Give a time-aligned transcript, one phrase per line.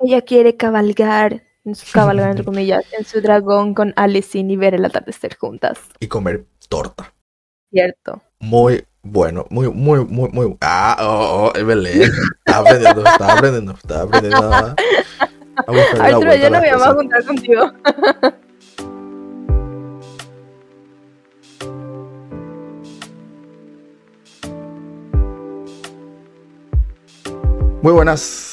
[0.00, 4.74] ella quiere cabalgar, en su- cabalgar entre comillas, en su dragón con Alicent y ver
[4.74, 5.78] el atardecer juntas.
[6.00, 7.12] Y comer torta.
[7.70, 8.20] Cierto.
[8.40, 10.56] Muy bueno, muy, muy, muy, muy.
[10.60, 12.10] Ah, oh, oh, Belén.
[12.44, 14.76] Estaba aprendiendo, estaba aprendiendo, estaba aprendiendo a,
[15.66, 17.72] a buscar la Arturo, a yo no voy a juntar contigo.
[27.82, 28.49] Muy buenas,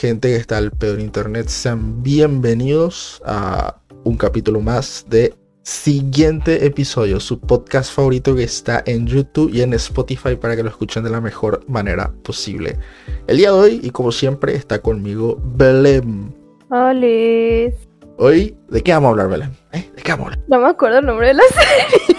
[0.00, 1.48] gente que está al pedo en internet.
[1.48, 9.06] Sean bienvenidos a un capítulo más de Siguiente Episodio, su podcast favorito que está en
[9.06, 12.78] YouTube y en Spotify para que lo escuchen de la mejor manera posible.
[13.26, 16.34] El día de hoy, y como siempre, está conmigo Belén.
[16.70, 17.74] Olis.
[18.16, 19.50] Hoy, ¿de qué vamos a hablar, Belén?
[19.72, 19.90] ¿Eh?
[19.94, 20.44] ¿De qué vamos a hablar?
[20.48, 22.16] No me acuerdo el nombre de la serie.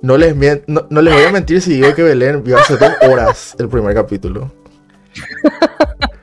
[0.00, 0.34] No les,
[0.66, 3.68] no, no les voy a mentir si digo que Belén vio hace dos horas el
[3.68, 4.50] primer capítulo.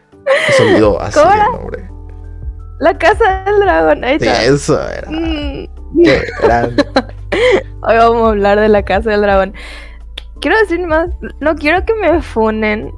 [0.56, 1.46] Se olvidó así ¿Cómo era?
[1.50, 1.90] nombre.
[2.80, 4.04] La Casa del Dragón.
[4.04, 4.44] Ahí Sí, está.
[4.44, 5.10] eso era.
[5.12, 5.68] Mm.
[6.04, 6.84] Qué grande.
[7.84, 9.54] Hoy vamos a hablar de la Casa del Dragón.
[10.40, 12.92] Quiero decir más, no quiero que me funen,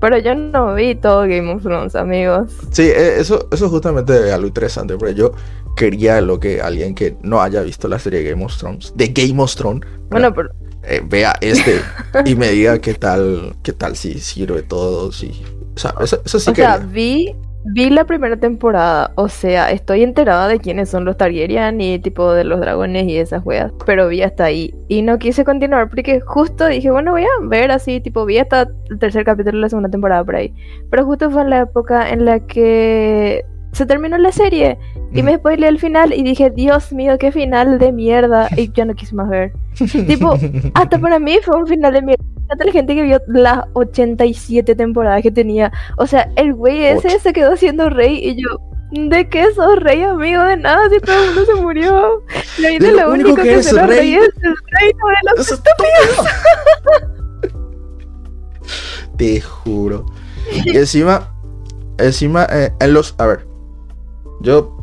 [0.00, 2.52] pero yo no vi todo Game of Thrones, amigos.
[2.70, 5.32] Sí, eh, eso, eso es justamente algo interesante, pero yo
[5.76, 9.42] quería lo que alguien que no haya visto la serie Game of Thrones, de Game
[9.42, 10.50] of Thrones, Bueno, pero
[10.84, 11.80] eh, vea este
[12.24, 15.42] y me diga qué tal, qué tal si sirve todo, si...
[15.74, 16.86] O sea, eso, eso sí o sea, quería.
[16.86, 21.98] vi, vi la primera temporada, o sea, estoy enterada de quiénes son los Targaryen y
[21.98, 25.88] tipo de los dragones y esas weas, pero vi hasta ahí y no quise continuar
[25.88, 29.62] porque justo dije, bueno, voy a ver así, tipo, vi hasta el tercer capítulo de
[29.62, 30.54] la segunda temporada por ahí,
[30.90, 34.78] pero justo fue en la época en la que se terminó la serie
[35.12, 38.84] y me spoileé el final y dije, Dios mío, qué final de mierda y ya
[38.84, 39.52] no quise más ver.
[40.06, 40.36] tipo,
[40.74, 42.24] Hasta para mí fue un final de mierda.
[42.44, 45.72] Fíjate la gente que vio las 87 temporadas que tenía.
[45.96, 47.18] O sea, el güey ese Ocho.
[47.22, 48.48] se quedó siendo rey y yo,
[48.92, 50.42] ¿de qué sos rey, amigo?
[50.42, 52.22] De nada, si todo el mundo se murió.
[52.58, 53.98] Y ahí De lo lo único único que que será rey.
[53.98, 56.30] rey es el reino de los Eso es estúpido.
[59.16, 60.06] Te juro.
[60.52, 61.32] Y encima,
[61.98, 63.14] encima, eh, en los.
[63.18, 63.46] A ver.
[64.40, 64.76] Yo.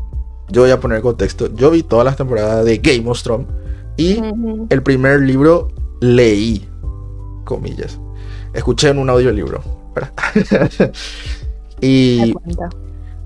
[0.50, 1.54] Yo voy a poner contexto.
[1.56, 3.48] Yo vi todas las temporadas de Game of Thrones.
[3.98, 4.22] Y
[4.70, 5.70] el primer libro
[6.02, 6.68] leí.
[7.52, 8.00] Comillas.
[8.54, 9.62] Escuché en un audiolibro.
[11.82, 12.34] y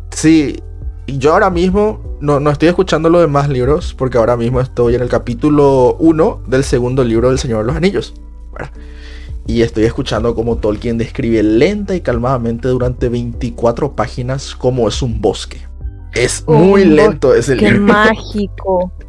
[0.09, 0.59] sí.
[1.07, 3.93] Yo ahora mismo no, no estoy escuchando los demás libros.
[3.93, 7.75] Porque ahora mismo estoy en el capítulo 1 del segundo libro del Señor de los
[7.75, 8.15] Anillos.
[8.51, 8.71] ¿verdad?
[9.45, 15.21] Y estoy escuchando como Tolkien describe lenta y calmadamente durante 24 páginas cómo es un
[15.21, 15.59] bosque.
[16.13, 17.93] Es muy lento ese Qué libro.
[17.93, 18.91] mágico.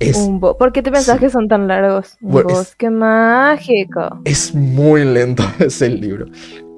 [0.00, 1.20] Es, Un ¿Por qué te pensás Sí.
[1.20, 2.16] que son tan largos?
[2.20, 4.20] Un Bueno, es- bosque mágico.
[4.24, 6.26] es muy lento ese libro.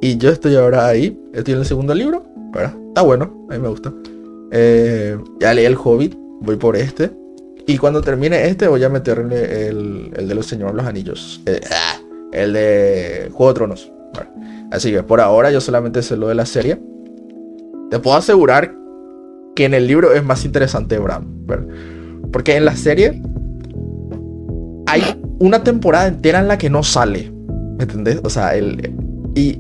[0.01, 2.25] Y yo estoy ahora ahí, estoy en el segundo libro.
[2.53, 2.75] ¿verdad?
[2.89, 3.93] Está bueno, a mí me gusta.
[4.53, 7.11] Eh, ya leí el Hobbit, voy por este.
[7.67, 11.43] Y cuando termine este voy a meterle el, el de los Señores de los Anillos.
[11.47, 11.99] Eh, ah,
[12.33, 13.93] el de Juego de Tronos.
[14.15, 14.33] ¿verdad?
[14.71, 16.79] Así que por ahora yo solamente sé lo de la serie.
[17.91, 18.75] Te puedo asegurar
[19.55, 21.47] que en el libro es más interesante Bram.
[21.47, 21.67] ¿verdad?
[22.33, 23.21] Porque en la serie
[24.87, 25.03] hay
[25.39, 27.33] una temporada entera en la que no sale.
[27.79, 28.21] ¿Me entendés?
[28.25, 28.95] O sea, el.
[29.35, 29.59] Y.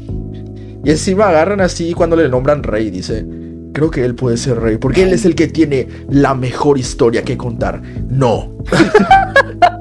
[0.84, 3.26] y encima agarran así cuando le nombran rey, dice.
[3.72, 4.78] Creo que él puede ser rey.
[4.78, 7.82] Porque él es el que tiene la mejor historia que contar.
[8.08, 8.56] No.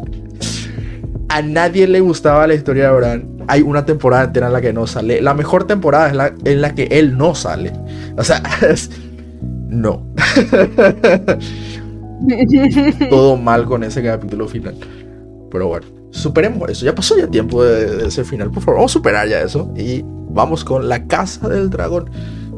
[1.30, 3.28] A nadie le gustaba la historia de Bran.
[3.48, 5.22] Hay una temporada entera en la que no sale.
[5.22, 7.72] La mejor temporada es la en la que él no sale.
[8.18, 8.90] O sea, es-
[9.70, 10.06] no.
[13.10, 14.76] Todo mal con ese capítulo final.
[15.52, 16.86] Pero bueno, superemos eso.
[16.86, 18.52] Ya pasó ya tiempo de, de ese final.
[18.52, 19.72] Por favor, vamos a superar ya eso.
[19.76, 20.04] Y
[20.36, 22.10] vamos con la casa del dragón.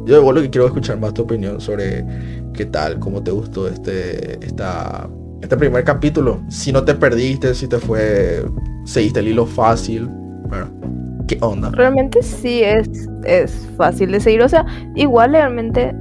[0.05, 2.05] Yo de vuelo que quiero escuchar más tu opinión sobre
[2.53, 5.09] qué tal, cómo te gustó este, esta,
[5.41, 6.41] este primer capítulo.
[6.49, 8.43] Si no te perdiste, si te fue,
[8.85, 10.07] seguiste el hilo fácil.
[10.47, 10.69] Bueno,
[11.27, 11.71] ¿qué onda?
[11.71, 12.87] Realmente sí es,
[13.25, 14.41] es fácil de seguir.
[14.41, 15.93] O sea, igual realmente,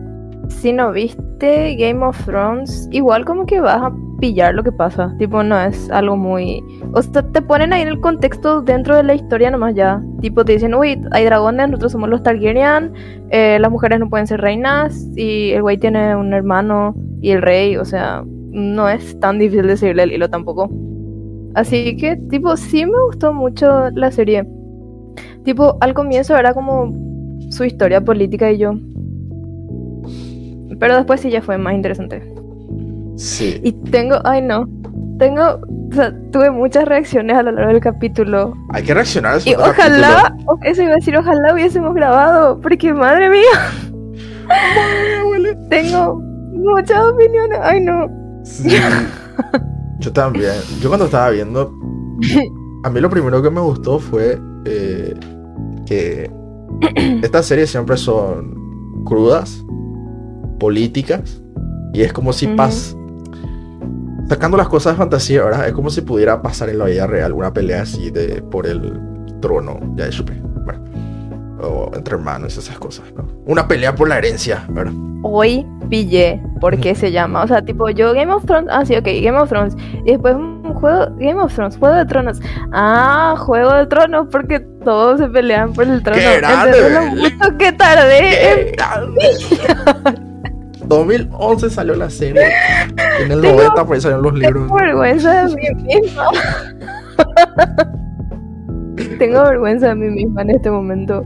[0.48, 5.14] si no viste Game of Thrones, igual como que vas a pillar lo que pasa.
[5.18, 6.62] Tipo, no es algo muy.
[6.92, 10.02] O sea, te ponen ahí en el contexto dentro de la historia nomás ya.
[10.20, 12.92] Tipo, te dicen, uy, hay dragones, nosotros somos los Targaryen,
[13.30, 17.42] eh, las mujeres no pueden ser reinas, y el güey tiene un hermano y el
[17.42, 17.76] rey.
[17.76, 20.70] O sea, no es tan difícil de seguirle el hilo tampoco.
[21.54, 24.46] Así que, tipo, sí me gustó mucho la serie.
[25.44, 26.92] Tipo, al comienzo era como
[27.50, 28.74] su historia política y yo.
[30.78, 32.22] Pero después sí ya fue más interesante.
[33.16, 33.60] Sí.
[33.64, 34.68] Y tengo, ay no,
[35.18, 38.52] tengo, o sea, tuve muchas reacciones a lo largo del capítulo.
[38.74, 42.92] Hay que reaccionar a Y ojalá, o- eso iba a decir, ojalá hubiésemos grabado, porque
[42.92, 43.42] madre mía.
[45.70, 46.20] Tengo
[46.52, 47.58] muchas opiniones.
[47.62, 48.06] Ay, no.
[48.44, 48.76] Sí.
[49.98, 50.52] Yo también.
[50.80, 51.72] Yo cuando estaba viendo,
[52.84, 55.14] a mí lo primero que me gustó fue eh,
[55.86, 56.30] que
[57.22, 58.54] estas series siempre son
[59.04, 59.64] crudas,
[60.58, 61.40] políticas,
[61.92, 62.56] y es como si Ujú.
[62.56, 62.96] pas
[64.28, 65.66] sacando las cosas de fantasía, ¿verdad?
[65.68, 69.00] Es como si pudiera pasar en la vida real una pelea así de por el
[69.40, 70.32] trono, ya de supe,
[70.64, 70.82] ¿verdad?
[71.62, 73.24] O entre hermanos, esas cosas, ¿no?
[73.46, 74.92] Una pelea por la herencia, ¿verdad?
[75.22, 77.42] Hoy pillé por qué se llama.
[77.42, 78.68] O sea, tipo, yo Game of Thrones.
[78.70, 79.76] Ah, sí, ok, Game of Thrones.
[80.04, 81.06] Y después un juego.
[81.18, 82.40] Game of Thrones, Juego de Tronos.
[82.72, 86.18] Ah, Juego de Tronos, porque todos se pelean por el trono.
[86.20, 87.32] ¡Qué grande, ¿Entendés lo Belén!
[87.38, 87.72] mucho que.
[90.88, 92.42] 2011 salió la serie.
[93.20, 94.62] En el Tengo- 90 por ahí salieron los libros.
[94.66, 96.24] Tengo vergüenza de mí misma.
[99.18, 101.24] Tengo vergüenza de mí misma en este momento.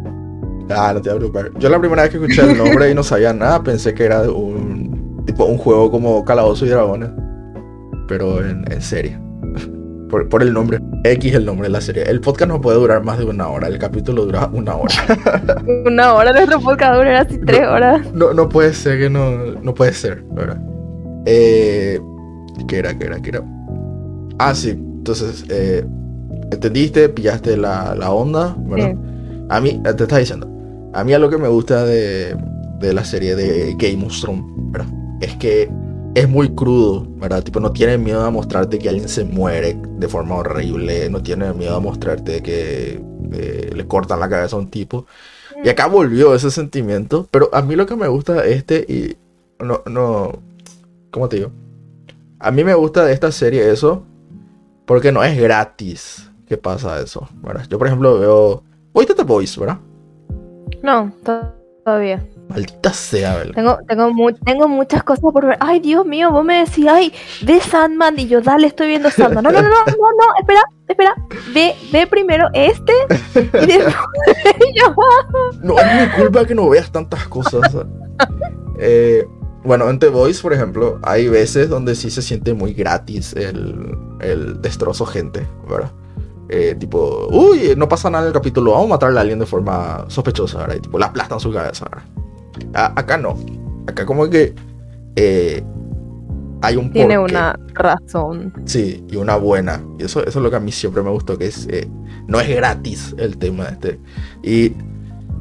[0.71, 1.51] Ah, no te voy a preocupar.
[1.59, 4.23] Yo la primera vez que escuché el nombre y no sabía nada, pensé que era
[4.23, 7.11] un tipo un juego como Calabozo y Dragones.
[8.07, 9.19] Pero en, en serie.
[10.11, 10.81] Por, por el nombre.
[11.05, 12.03] X el nombre de la serie.
[12.03, 13.69] El podcast no puede durar más de una hora.
[13.69, 14.95] El capítulo dura una hora.
[15.87, 18.13] Una hora nuestro podcast dura así tres horas.
[18.13, 19.37] No, no puede ser que no.
[19.63, 20.61] No puede ser, ¿verdad?
[21.27, 22.01] Eh,
[22.69, 22.99] ¿Qué era?
[22.99, 23.21] ¿Qué era?
[23.21, 23.43] ¿Qué era?
[24.39, 24.71] Ah, sí.
[24.71, 25.85] Entonces, eh,
[26.51, 27.09] ¿entendiste?
[27.09, 28.57] ¿Pillaste la, la onda?
[28.59, 28.93] ¿verdad?
[28.93, 29.47] Sí.
[29.49, 30.49] A mí, eh, te estaba diciendo,
[30.93, 32.37] a mí a lo que me gusta de,
[32.81, 34.89] de la serie de Game of Thrones, ¿verdad?
[35.21, 35.71] Es que
[36.15, 37.43] es muy crudo, ¿verdad?
[37.43, 41.53] Tipo, no tiene miedo a mostrarte que alguien se muere de forma horrible, no tiene
[41.53, 43.01] miedo a mostrarte que
[43.33, 45.07] eh, le cortan la cabeza a un tipo.
[45.63, 49.17] Y acá volvió ese sentimiento, pero a mí lo que me gusta de este y
[49.63, 50.33] no, no,
[51.11, 51.51] ¿cómo te digo?
[52.39, 54.03] A mí me gusta de esta serie eso,
[54.87, 57.67] porque no es gratis que pasa eso, ¿verdad?
[57.69, 59.79] Yo por ejemplo veo, ¿oíste The Voice, verdad?
[60.83, 61.53] No, to-
[61.85, 62.27] todavía.
[62.51, 63.55] Maldita sea, ¿verdad?
[63.55, 65.57] Tengo, tengo, mu- tengo muchas cosas por ver.
[65.61, 67.13] Ay, Dios mío, vos me decís, ay,
[67.43, 68.19] ve Sandman.
[68.19, 69.45] Y yo, dale, estoy viendo Sandman.
[69.45, 71.15] No, no, no, no, no, no, espera, espera.
[71.55, 72.93] Ve, ve primero este.
[73.37, 73.95] Y después
[74.75, 74.95] yo,
[75.63, 77.73] No es mi culpa que no veas tantas cosas.
[78.79, 79.27] Eh,
[79.63, 83.95] bueno, en The Voice, por ejemplo, hay veces donde sí se siente muy gratis el,
[84.21, 85.93] el destrozo gente, ¿verdad?
[86.49, 89.47] Eh, tipo, uy, no pasa nada en el capítulo, vamos a matarle a alguien de
[89.47, 90.77] forma sospechosa, ¿verdad?
[90.77, 92.05] Y tipo, la aplastan su cabeza, ¿verdad?
[92.75, 93.37] A- acá no.
[93.87, 94.55] Acá como que
[95.17, 95.63] eh,
[96.63, 97.33] hay un tiene porqué.
[97.35, 98.53] una razón.
[98.67, 99.83] Sí, y una buena.
[99.99, 101.89] Y eso, eso es lo que a mí siempre me gustó, que es eh,
[102.29, 103.99] no es gratis el tema este.
[104.43, 104.73] Y,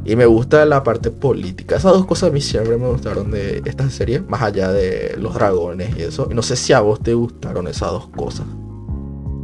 [0.06, 1.75] y me gusta la parte política.
[1.75, 5.33] Esas dos cosas a mí siempre me gustaron de esta serie, más allá de los
[5.33, 6.27] dragones y eso.
[6.31, 8.45] Y no sé si a vos te gustaron esas dos cosas.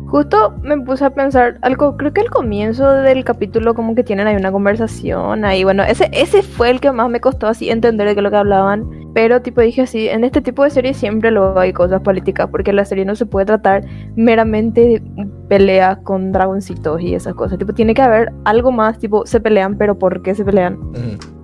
[0.07, 4.28] Justo me puse a pensar algo, creo que al comienzo del capítulo como que tienen
[4.28, 8.07] ahí una conversación ahí, bueno, ese, ese fue el que más me costó así entender
[8.07, 11.31] de qué lo que hablaban, pero tipo dije así, en este tipo de series siempre
[11.31, 13.84] luego hay cosas políticas, porque la serie no se puede tratar
[14.16, 19.25] meramente de pelea con dragoncitos y esas cosas, tipo tiene que haber algo más, tipo
[19.25, 20.78] se pelean, pero ¿por qué se pelean?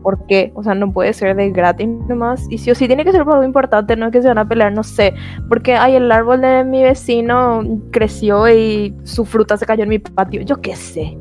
[0.02, 0.52] ¿Por qué?
[0.56, 2.46] O sea, no puede ser de gratis nomás.
[2.50, 4.38] Y sí o sí tiene que ser por algo importante, no es que se van
[4.40, 5.14] a pelear, no sé.
[5.48, 10.00] Porque ay, el árbol de mi vecino creció y su fruta se cayó en mi
[10.00, 10.42] patio.
[10.42, 11.18] Yo qué sé.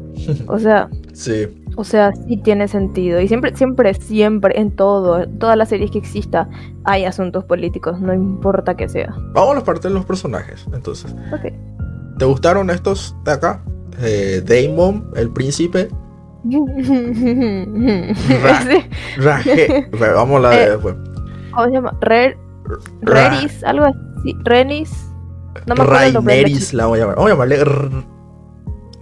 [0.46, 1.46] O sea, Sí,
[1.76, 3.20] o sea, sí tiene sentido.
[3.20, 6.48] Y siempre, siempre, siempre, en todo, en todas las series que exista,
[6.84, 9.14] hay asuntos políticos, no importa que sea.
[9.32, 10.66] vamos a la parte de los personajes.
[10.72, 11.52] Entonces, Ok.
[12.18, 13.62] ¿te gustaron estos de acá?
[14.02, 15.88] Eh, Daemon, el príncipe.
[19.18, 19.88] Raje.
[19.92, 20.94] Re- Vamos a la de Eh, después.
[21.52, 21.96] ¿Cómo se llama?
[22.00, 22.36] Re-
[23.02, 24.36] Ra- Reris, algo así.
[24.44, 25.06] Renis.
[25.66, 27.16] No me acuerdo la Raineris la vamos a llamar.
[27.16, 27.64] Vamos a llamarle.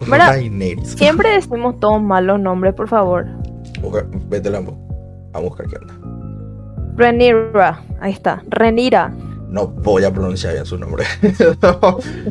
[0.07, 0.89] Raineris.
[0.93, 3.27] Siempre decimos todos mal los nombres, por favor.
[3.83, 4.73] Busca- Vete Lambo.
[5.33, 5.95] Vamos a buscar qué onda.
[6.97, 8.43] Renira, ahí está.
[8.49, 9.13] Renira.
[9.49, 11.05] No voy a pronunciar bien su nombre.
[11.21, 11.57] Se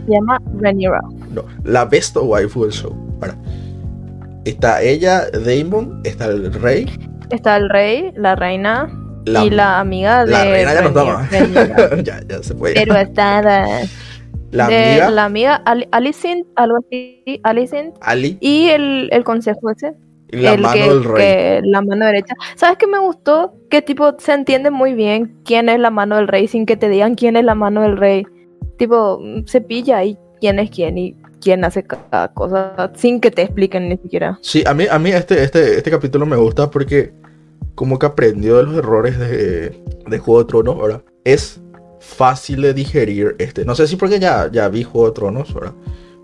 [0.07, 0.99] llama Renira.
[1.31, 1.43] no.
[1.63, 2.93] La best waifu del show.
[3.19, 3.35] Para.
[4.47, 6.85] Está ella, Damon, está el rey.
[7.29, 8.89] Está el rey, la reina
[9.25, 11.31] La, y la amiga de la reina ya no está Rhaenyra- más.
[11.31, 12.01] Rhaenyra.
[12.03, 12.75] ya, ya se puede.
[12.75, 13.89] Pero está de,
[14.51, 17.95] la amiga, la amiga Ali- Alicent, algo así, Alicent.
[17.99, 19.91] Ali, Y el, el consejo ese,
[20.29, 21.15] la el mano que, del rey.
[21.25, 22.33] que- la mano derecha.
[22.55, 23.53] ¿Sabes qué me gustó?
[23.69, 26.87] Que tipo se entiende muy bien quién es la mano del rey sin que te
[26.87, 28.25] digan quién es la mano del rey.
[28.77, 33.41] Tipo, se pilla ahí quién es quién y quién hace cada cosa sin que te
[33.41, 34.37] expliquen ni siquiera.
[34.41, 37.13] Sí, a mí, a mí este, este, este capítulo me gusta porque
[37.73, 41.03] como que aprendió de los errores de, de Juego de Tronos, ¿verdad?
[41.23, 41.61] Es
[42.01, 43.63] fácil de digerir este.
[43.63, 45.73] No sé si porque ya, ya vi Juego de Tronos, ¿verdad?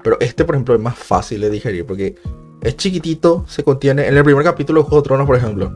[0.03, 2.15] Pero este, por ejemplo, es más fácil de digerir porque
[2.61, 4.05] es chiquitito, se contiene.
[4.05, 5.71] En el primer capítulo de Juego de Tronos, por ejemplo,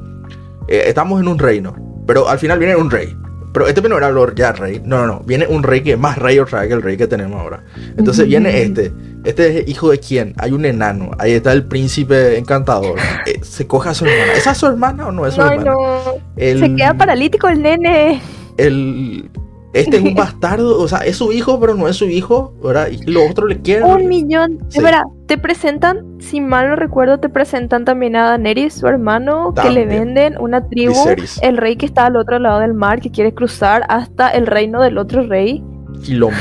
[0.67, 1.73] eh, estamos en un reino.
[2.05, 3.15] Pero al final viene un rey.
[3.53, 4.81] Pero este no era Lord ya rey.
[4.83, 5.19] No, no, no.
[5.21, 7.63] Viene un rey que es más rey otra vez que el rey que tenemos ahora.
[7.97, 8.91] Entonces viene este.
[9.23, 10.33] Este es hijo de quién?
[10.37, 11.11] Hay un enano.
[11.17, 12.97] Ahí está el príncipe encantador.
[13.25, 14.33] Eh, se coge a su hermana.
[14.33, 15.71] ¿Esa es su hermana o no es su No, hermana?
[15.71, 16.01] no.
[16.35, 18.21] El- Se queda paralítico el nene.
[18.57, 19.29] el
[19.73, 22.87] este es un bastardo, o sea, es su hijo, pero no es su hijo, ¿verdad?
[22.89, 23.85] Y los otros le quieren.
[23.85, 24.59] Un millón.
[24.69, 24.79] Sí.
[24.79, 29.69] Espera, te presentan, si mal no recuerdo, te presentan también a Daenerys, su hermano, que
[29.69, 30.91] le venden una tribu.
[30.93, 31.39] Viserys.
[31.41, 34.81] El rey que está al otro lado del mar, que quiere cruzar hasta el reino
[34.81, 35.63] del otro rey.
[36.03, 36.35] Quilombo,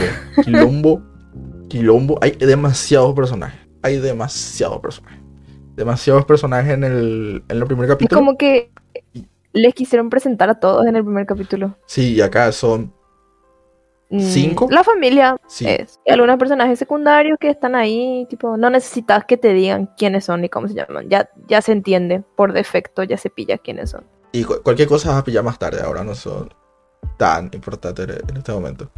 [0.44, 1.02] quilombo,
[1.68, 2.18] quilombo.
[2.20, 3.60] Hay demasiados personajes.
[3.82, 5.20] Hay demasiados personajes.
[5.76, 8.18] Demasiados personajes en el, en el primer Es capítulo.
[8.18, 8.70] como que
[9.52, 11.76] les quisieron presentar a todos en el primer capítulo.
[11.86, 12.92] Sí, y acá son
[14.10, 14.68] ¿Cinco?
[14.70, 15.66] La familia Sí.
[15.68, 15.98] es.
[16.06, 20.42] Y algunos personajes secundarios que están ahí, tipo, no necesitas que te digan quiénes son
[20.42, 21.08] ni cómo se llaman.
[21.08, 24.04] Ya, ya se entiende, por defecto ya se pilla quiénes son.
[24.32, 26.54] Y cu- cualquier cosa vas a pillar más tarde, ahora no son
[27.16, 28.90] tan importantes en este momento.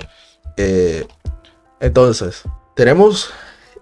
[0.57, 1.07] Eh,
[1.81, 2.43] entonces,
[2.75, 3.31] tenemos.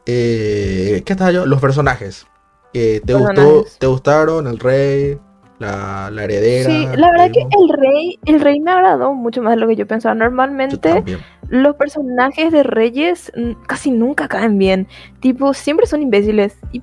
[0.04, 1.46] Eh, ¿Qué estaba yo?
[1.46, 2.26] Los personajes.
[2.72, 3.64] Eh, ¿te, gustó.
[3.78, 5.18] ¿Te gustaron el rey?
[5.58, 6.68] La, la heredera.
[6.68, 9.76] Sí, la verdad que el rey, el rey me agradó mucho más de lo que
[9.76, 10.14] yo pensaba.
[10.14, 11.18] Yo Normalmente también.
[11.48, 13.32] los personajes de reyes
[13.66, 14.86] casi nunca caen bien.
[15.20, 16.58] Tipo, siempre son imbéciles.
[16.72, 16.82] Y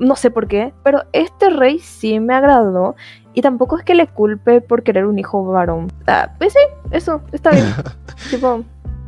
[0.00, 2.96] no sé por qué, pero este rey sí me agradó.
[3.34, 5.92] Y tampoco es que le culpe por querer un hijo varón.
[6.08, 6.58] Ah, pues sí,
[6.90, 7.66] eso, está bien.
[8.30, 8.64] tipo,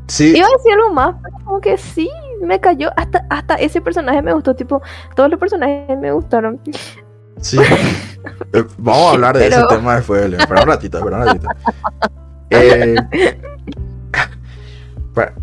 [0.06, 2.10] Sí, iba a decir algo más, pero como que sí,
[2.42, 2.90] me cayó.
[2.96, 4.54] Hasta, hasta ese personaje me gustó.
[4.56, 4.82] Tipo,
[5.14, 6.60] todos los personajes me gustaron.
[7.40, 7.58] Sí.
[8.52, 10.40] Eh, vamos a hablar de ese tema después, Belén.
[10.40, 11.48] Espera un ratito, espera un ratito.
[12.52, 12.96] Eh,
[15.14, 15.34] para,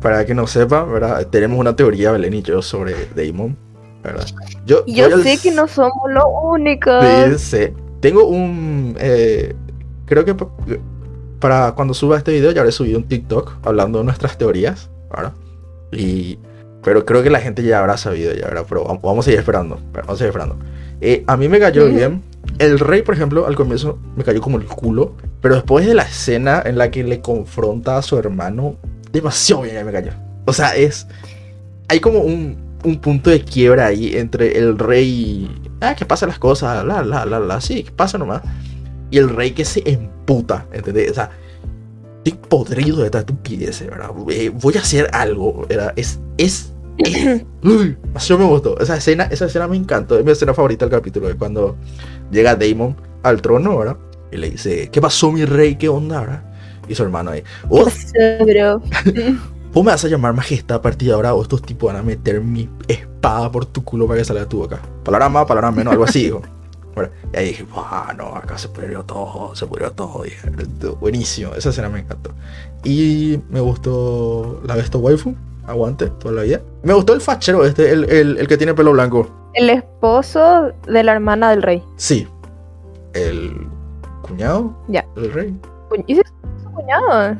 [0.00, 1.26] para que no sepa, ¿verdad?
[1.26, 3.56] Tenemos una teoría, Belén y yo, sobre Damon,
[4.02, 4.26] ¿verdad?
[4.66, 7.04] Yo, yo sé que no somos los únicos.
[7.40, 7.68] Sí.
[8.00, 8.96] Tengo un.
[8.98, 9.54] eh,
[10.06, 10.48] creo que pa-
[11.40, 14.88] para cuando suba este video ya habré subido un TikTok hablando de nuestras teorías.
[15.10, 15.32] ¿verdad?
[15.92, 16.38] Y.
[16.82, 18.64] Pero creo que la gente ya habrá sabido, ya habrá.
[18.64, 19.78] Pero vamos, vamos a seguir esperando.
[19.92, 20.56] Vamos a seguir esperando.
[21.00, 21.94] Eh, a mí me cayó Ujú.
[21.94, 22.22] bien.
[22.58, 25.14] El rey, por ejemplo, al comienzo me cayó como el culo.
[25.40, 28.76] Pero después de la escena en la que le confronta a su hermano,
[29.12, 30.12] demasiado bien me cayó.
[30.46, 31.06] O sea, es.
[31.88, 35.08] Hay como un, un punto de quiebra ahí entre el rey.
[35.08, 38.42] y, Ah, que pasen las cosas, la, la, la, la, sí, que pasa nomás.
[39.12, 41.12] Y el rey que se emputa, ¿entendés?
[41.12, 41.30] O sea,
[42.24, 44.10] estoy podrido de esta estupidez, ¿verdad?
[44.30, 45.92] Eh, voy a hacer algo, ¿verdad?
[45.94, 46.72] Es, es,
[48.14, 48.78] así me gustó.
[48.80, 50.18] Esa escena, esa escena me encantó.
[50.18, 51.76] Es mi escena favorita del capítulo, es cuando
[52.30, 53.96] llega Damon al trono, ¿verdad?
[54.30, 55.76] Y le dice, ¿qué pasó, mi rey?
[55.76, 56.42] ¿Qué onda, verdad?
[56.88, 57.86] Y su hermano ahí, "Oh,
[58.44, 58.80] Pero,
[59.72, 62.02] ¿Vos me vas a llamar majestad a partir de ahora o estos tipos van a
[62.02, 64.80] meter mi espada por tu culo para que salga de tu boca?
[65.04, 66.42] Palabra más, palabra menos, algo así, dijo.
[66.94, 70.24] Bueno, y ahí dije, "Buah, no, acá se pudrió todo, se pudrió todo.
[70.24, 70.50] dije,
[70.98, 72.32] buenísimo, esa escena me encantó.
[72.82, 75.36] Y me gustó la Besto Waifu,
[75.68, 76.60] aguante, toda la vida.
[76.82, 79.28] Me gustó el fachero este, el, el- el que tiene pelo blanco.
[79.54, 81.82] el esposo de la hermana del rey.
[81.96, 82.26] Sí,
[83.14, 83.66] el
[84.22, 85.04] cuñado Ya.
[85.16, 85.60] del rey.
[86.06, 86.22] ¿Y es
[86.62, 87.36] su cuñado?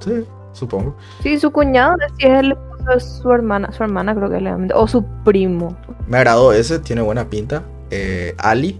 [0.00, 0.94] Sí, supongo.
[1.22, 4.52] Sí, su cuñado, si es el esposo de su hermana, su hermana creo que le
[4.74, 5.76] o su primo.
[6.06, 7.62] Me agradó ese, tiene buena pinta.
[7.90, 8.76] Eh, Ali,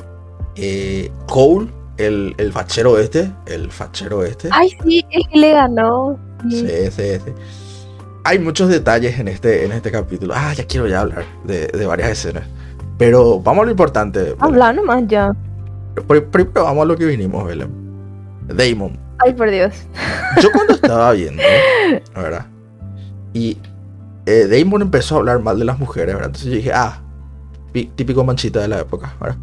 [0.56, 4.48] eh, Cole, el, el fachero este, el fachero este.
[4.52, 6.18] Ay, sí, es que le ganó.
[6.50, 7.32] Sí, sí, sí.
[8.24, 10.32] Hay muchos detalles en este, en este capítulo.
[10.36, 12.44] Ah, ya quiero ya hablar de, de varias escenas.
[12.98, 14.34] Pero vamos a lo importante.
[14.38, 15.32] Habla nomás ya.
[16.08, 17.70] Pri- Primero vamos a lo que vinimos, Belén.
[18.48, 18.98] Damon.
[19.24, 19.74] Ay, por Dios.
[20.40, 21.42] Yo cuando estaba viendo,
[22.14, 22.46] ¿verdad?
[23.32, 23.58] Y
[24.26, 26.26] eh, Damon empezó a hablar mal de las mujeres, ¿verdad?
[26.28, 27.00] Entonces yo dije, ah,
[27.72, 29.36] pi- típico manchita de la época, ¿verdad?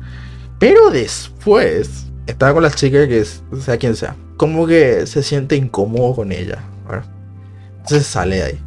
[0.60, 5.56] Pero después, estaba con la chica que es, sea quien sea, como que se siente
[5.56, 7.06] incómodo con ella, ¿verdad?
[7.78, 8.64] Entonces sale de ahí,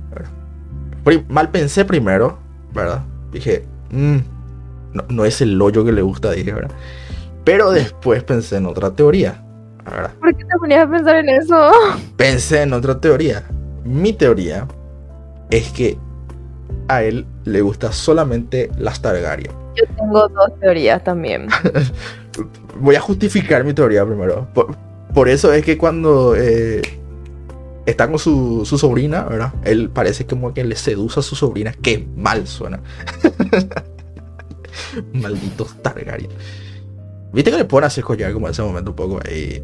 [1.28, 2.38] mal pensé primero,
[2.72, 3.02] ¿verdad?
[3.32, 4.18] Dije, "Mm,
[4.94, 6.70] no, no es el hoyo que le gusta ella, ¿verdad?
[7.44, 9.42] Pero después pensé en otra teoría,
[9.84, 10.12] ¿verdad?
[10.18, 11.72] ¿Por qué te ponías a pensar en eso?
[12.16, 13.44] pensé en otra teoría.
[13.84, 14.66] Mi teoría
[15.50, 15.98] es que
[16.88, 19.52] a él le gusta solamente las Targaryen.
[19.76, 21.48] Yo tengo dos teorías también.
[22.80, 24.46] Voy a justificar mi teoría primero.
[24.54, 24.74] Por,
[25.12, 26.80] por eso es que cuando eh,
[27.86, 29.52] está con su, su sobrina, ¿verdad?
[29.64, 31.72] Él parece como que le seduce a su sobrina.
[31.82, 32.80] Qué mal suena.
[35.12, 36.30] Malditos Targaryen.
[37.32, 39.62] Viste que le pueden hacer collar como en ese momento un poco ahí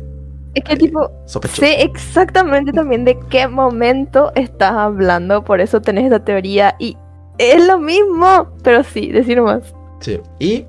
[0.55, 1.63] Es que tipo, sospechoso.
[1.63, 6.97] sé exactamente también de qué momento estás hablando, por eso tenés esta teoría y
[7.39, 8.53] es lo mismo.
[8.63, 9.75] Pero sí, decir más.
[10.01, 10.21] Sí.
[10.39, 10.67] Y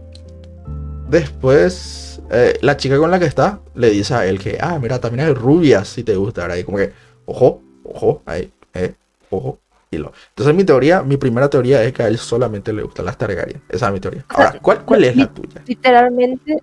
[1.09, 4.99] después eh, la chica con la que está le dice a él que, ah, mira,
[4.99, 6.57] también hay rubias si te gusta, ¿verdad?
[6.57, 6.93] Y como que,
[7.31, 8.93] ojo, ojo, ahí, eh,
[9.29, 9.57] ojo.
[9.89, 10.13] Y lo.
[10.29, 13.61] Entonces mi teoría, mi primera teoría es que a él solamente le gustan las Targaryen.
[13.67, 14.23] Esa es mi teoría.
[14.29, 15.61] Ahora, ¿cuál, cuál es la tuya?
[15.65, 16.57] Literalmente,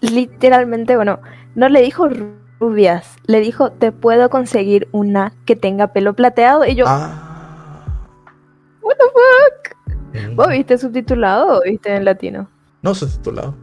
[0.00, 1.18] literalmente, bueno,
[1.56, 2.08] no le dijo
[2.60, 6.64] rubias, le dijo, te puedo conseguir una que tenga pelo plateado.
[6.64, 7.96] Y yo, Ah.
[8.82, 9.76] what the fuck?
[10.32, 10.36] mm.
[10.36, 12.48] ¿Vos viste subtitulado o viste en latino?
[12.82, 13.54] No sé titulado.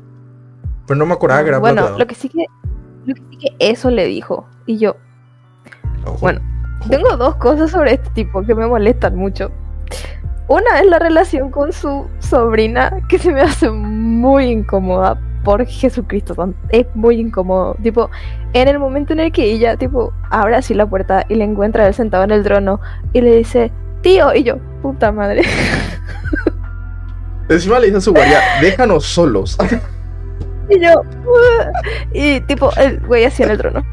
[0.87, 1.99] Pero no me acordaba que era bueno, plateado.
[1.99, 2.45] lo que sí que,
[3.05, 4.47] lo que sí que eso le dijo.
[4.65, 4.97] Y yo,
[6.05, 6.41] Ojo, bueno,
[6.81, 6.89] ojo.
[6.89, 9.51] Tengo dos cosas sobre este tipo que me molestan mucho.
[10.47, 15.19] Una es la relación con su sobrina, que se me hace muy incómoda.
[15.43, 16.35] Por Jesucristo,
[16.69, 17.75] es muy incómodo.
[17.83, 18.09] Tipo,
[18.53, 21.83] en el momento en el que ella, tipo, abre así la puerta y le encuentra
[21.83, 22.79] a él sentado en el trono
[23.13, 23.71] y le dice,
[24.01, 25.43] tío, y yo, puta madre.
[27.49, 29.57] Encima le dice a su guardia, déjanos solos.
[30.67, 30.93] Y yo,
[32.11, 33.83] y tipo, el güey así en el trono.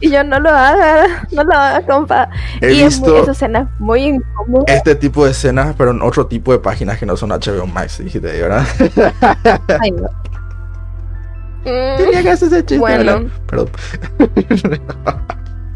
[0.00, 2.28] Y yo, no lo haga, no lo haga, compa.
[2.60, 4.64] He y es muy, visto esa escena es muy incómoda.
[4.66, 7.98] este tipo de escenas, pero en otro tipo de páginas que no son HBO Max,
[7.98, 8.66] dijiste, ¿verdad?
[9.80, 10.08] Ay, no.
[11.64, 11.96] Mm.
[11.96, 12.78] Tenía que hacer ese chiste.
[12.78, 13.20] Bueno.
[13.20, 13.30] ¿verdad?
[13.46, 13.68] Perdón.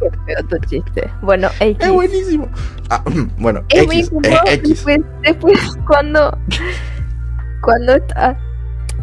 [0.01, 1.11] Qué feo tu chiste.
[1.23, 1.77] Bueno, X.
[1.81, 2.49] Es buenísimo.
[2.91, 3.03] Ah,
[3.39, 4.69] bueno, Es muy incómodo X.
[4.69, 6.39] Después, después cuando.
[7.63, 8.39] Cuando está.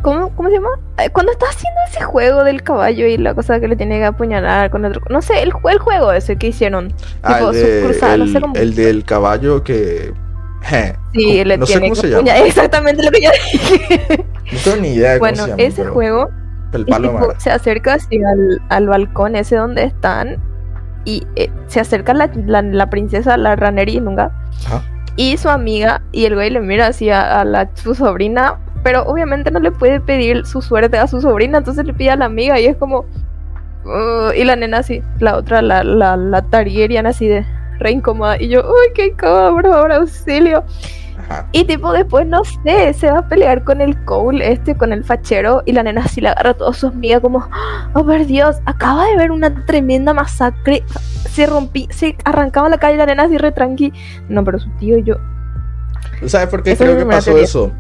[0.02, 0.70] ¿Cómo, ¿Cómo se llama?
[1.00, 4.06] Eh, Cuando está haciendo ese juego del caballo y la cosa que le tiene que
[4.06, 5.02] apuñalar con otro.
[5.10, 6.94] No sé, el, el juego ese que hicieron.
[7.24, 10.14] Ah, tipo, el, de- no sé el- cómo- el del caballo que...
[10.64, 12.38] je, Sí, le no sé tiene cómo que se llama.
[12.48, 14.26] Exactamente lo que yo dije.
[14.52, 15.64] No tengo ni idea de cómo bueno, se llama.
[15.64, 16.30] ese pero juego
[16.74, 20.38] El palo tipo, se acerca así al, al balcón ese donde están
[21.06, 24.32] y eh, se acerca la, la, la princesa, la Raneri nunca
[24.66, 24.82] Ajá.
[25.16, 29.04] y su amiga y el güey le mira así a, a la, su sobrina, pero
[29.04, 32.24] obviamente no le puede pedir su suerte a su sobrina, entonces le pide a la
[32.24, 33.00] amiga y es como...
[33.84, 37.46] "Uh", y la nena así, la otra, la, la, la Targaryen así de
[37.80, 40.64] re incómoda y yo, uy, qué incómodo, por favor, auxilio.
[41.20, 41.46] Ajá.
[41.52, 45.04] Y tipo, después, no sé, se va a pelear con el Cole, este, con el
[45.04, 47.46] fachero, y la nena así le agarra a todas sus amigas como,
[47.94, 50.82] oh, por Dios, acaba de ver una tremenda masacre,
[51.30, 53.92] se rompí, se arrancaba la calle la nena así re tranqui.
[54.30, 55.16] No, pero su tío y yo,
[56.26, 57.44] ¿Sabes por qué Esa es creo que pasó teoría.
[57.44, 57.72] eso?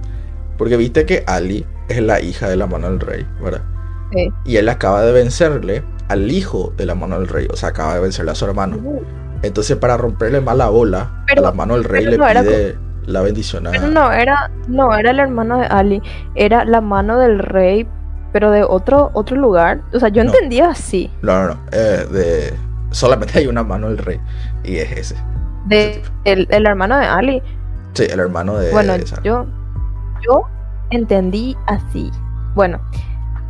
[0.57, 3.61] Porque viste que Ali es la hija de la mano del rey, ¿verdad?
[4.11, 4.29] Sí.
[4.45, 7.93] Y él acaba de vencerle al hijo de la mano del rey, o sea, acaba
[7.95, 8.77] de vencerle a su hermano.
[9.43, 12.41] Entonces, para romperle más la bola Pero- a la mano del rey, le no era
[12.41, 13.71] pide la bendición a.
[13.71, 16.01] pero no era, no era el hermano de Ali,
[16.35, 17.87] era la mano del rey,
[18.33, 19.81] pero de otro, otro lugar.
[19.93, 20.31] O sea, yo No.
[20.33, 21.59] entendía así, No, no, no.
[21.71, 22.53] eh, de...
[22.91, 24.19] Solamente hay una mano del rey.
[24.63, 25.15] Y es ese.
[25.65, 27.43] De el, el hermano de Ali.
[27.93, 28.71] Sí, el hermano de.
[28.71, 28.93] Bueno,
[29.23, 29.45] yo,
[30.25, 30.41] yo
[30.89, 32.11] entendí así.
[32.55, 32.79] Bueno,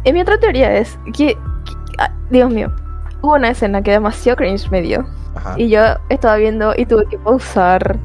[0.04, 1.38] en mi otra teoría es que, que-
[2.00, 2.72] ah, Dios mío,
[3.22, 5.06] hubo una escena que demasiado cringe me dio.
[5.36, 5.54] Ajá.
[5.58, 7.98] Y yo estaba viendo y tuve que pausar.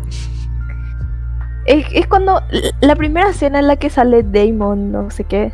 [1.64, 2.42] Es, es cuando
[2.80, 5.52] la primera escena en la que sale Damon, no sé qué.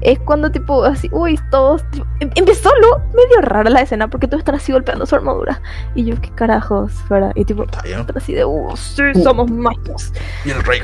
[0.00, 1.82] Es cuando tipo así, uy, todos...
[1.90, 5.60] tipo, em- empezó lo medio rara la escena porque todos están así golpeando su armadura.
[5.96, 7.32] Y yo, qué carajos, ¿verdad?
[7.34, 10.12] Y tipo, están así de, uh, sí, somos machos.
[10.44, 10.80] Y el rey.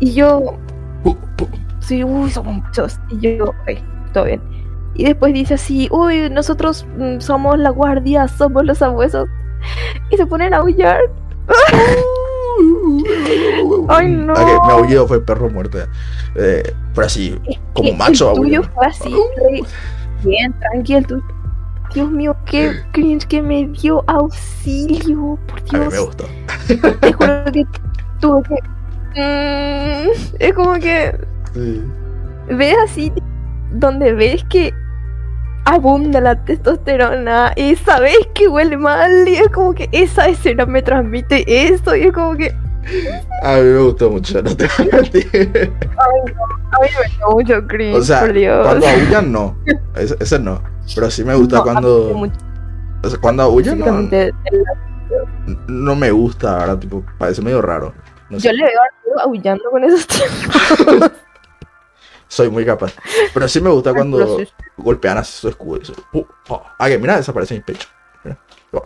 [0.00, 0.54] Y yo,
[1.04, 1.14] Uh, uh,
[1.80, 2.98] sí, uy, somos muchos.
[3.10, 3.70] Y yo, ok,
[4.12, 4.40] todo bien.
[4.94, 9.28] Y después dice así, uy, nosotros mm, somos la guardia, somos los abuesos.
[10.10, 11.00] Y se ponen a aullar.
[13.88, 14.32] Ay, no.
[14.32, 15.78] Ok, mi aullido fue perro muerto.
[16.34, 17.38] Eh, pero así,
[17.72, 19.62] como macho El tuyo fue así, re-
[20.24, 21.22] bien, tranquilo.
[21.94, 25.38] Dios mío, qué cringe que me dio auxilio.
[25.46, 25.92] Por A mí Dios.
[25.92, 26.24] me gustó.
[27.00, 27.66] Te juro que
[28.20, 28.56] tuve que.
[29.16, 31.16] Mm, es como que
[31.54, 31.82] Sí.
[32.50, 33.12] ves así
[33.72, 34.72] donde ves que
[35.64, 40.82] abunda la testosterona y sabes que huele mal y es como que esa escena me
[40.82, 42.54] transmite eso y es como que
[43.42, 45.72] A mí me gustó mucho, no te voy a mentir.
[45.96, 49.56] a mí me dio mucho cringe O sea, por Dios cuando aullan no.
[49.96, 50.62] Ese, ese no.
[50.94, 52.12] Pero sí me gusta No, cuando.
[52.14, 52.34] mucho,
[53.02, 54.08] o sea, cuando aullan no,
[55.68, 57.92] no me gusta, ahora tipo, parece medio raro.
[58.30, 61.10] No sé, yo le veo a Arturo aullando con esos tiempos
[62.28, 62.92] soy muy capaz.
[63.32, 65.80] Pero sí me gusta cuando sí, golpean así su escudo.
[66.12, 66.62] Uh, oh.
[66.78, 67.88] Ah, que mira, desaparece mi pecho.
[68.24, 68.36] Mira.
[68.72, 68.84] Oh.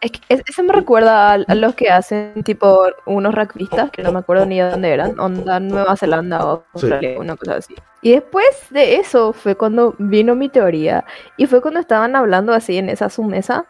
[0.00, 4.02] Es que es- eso me recuerda a, a los que hacen tipo unos rugbyistas, que
[4.02, 6.86] no me acuerdo ni de dónde eran, onda Nueva Zelanda o Sí.
[6.86, 7.74] Australia, una cosa así.
[8.00, 11.04] Y después de eso fue cuando vino mi teoría,
[11.36, 13.66] y fue cuando estaban hablando así en esa su mesa,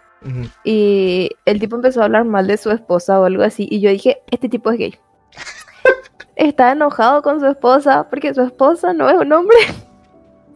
[0.65, 3.91] Y el tipo empezó a hablar mal de su esposa o algo así, y yo
[3.91, 4.95] dije, este tipo es gay.
[6.37, 9.57] Está enojado con su esposa porque su esposa no es un hombre.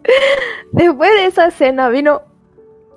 [0.72, 2.22] Después de esa escena vino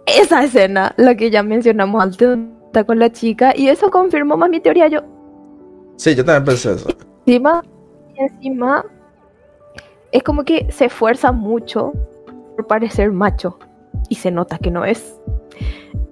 [0.08, 4.50] esa escena, la que ya mencionamos antes, está con la chica, y eso confirmó más
[4.50, 4.88] mi teoría.
[4.88, 5.02] Yo,
[5.98, 6.90] Sí, yo también pensé eso.
[7.26, 7.64] encima,
[8.16, 8.86] y encima,
[10.12, 11.92] es como que se esfuerza mucho
[12.56, 13.60] por parecer macho,
[14.10, 15.20] y se nota que no es.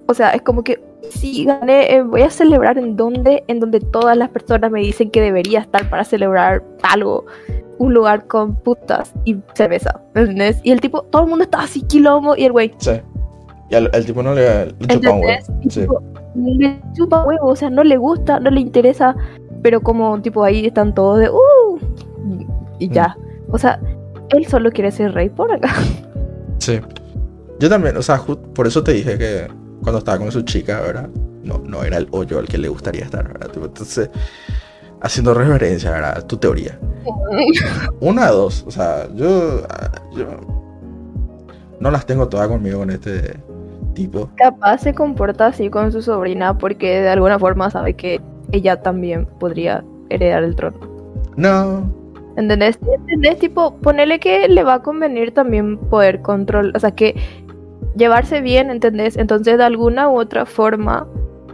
[0.08, 3.80] O sea, es como que si gané, eh, voy a celebrar en donde, en donde
[3.80, 7.26] todas las personas me dicen que debería estar para celebrar algo.
[7.78, 10.60] Un lugar con putas y cerveza, ¿entendés?
[10.64, 12.92] Y el tipo, todo el mundo está así quilombo y el güey, Sí.
[13.70, 15.46] Y al, el tipo no le, le chupa un huevo.
[15.70, 15.82] Sí.
[15.82, 16.02] tipo,
[16.36, 19.16] le chupa huevo, o sea, no le gusta, no le interesa,
[19.64, 21.80] pero como tipo ahí están todos de, uh,
[22.80, 23.18] y ya.
[23.50, 23.80] O sea,
[24.30, 25.74] él solo quiere ser rey por acá.
[26.60, 26.80] Sí.
[27.60, 28.22] Yo también, o sea,
[28.54, 29.48] por eso te dije que
[29.86, 31.10] cuando estaba con su chica, ¿verdad?
[31.44, 33.52] No, no era el hoyo al que le gustaría estar, ¿verdad?
[33.56, 34.10] Entonces,
[35.00, 36.26] haciendo referencia, ¿verdad?
[36.26, 36.80] Tu teoría.
[38.00, 40.26] Una dos, o sea, yo, ah, yo
[41.80, 43.40] no las tengo todas conmigo con este
[43.94, 44.32] tipo.
[44.38, 48.20] Capaz se comporta así con su sobrina porque de alguna forma sabe que
[48.52, 50.80] ella también podría heredar el trono.
[51.38, 51.88] No,
[52.38, 52.80] ¿Entendés?
[52.82, 53.40] ¿Entendés?
[53.40, 57.16] Tipo, ponerle que le va a convenir también poder controlar, o sea, que
[57.96, 59.18] llevarse bien, ¿entendés?
[59.18, 61.08] Entonces, de alguna u otra forma,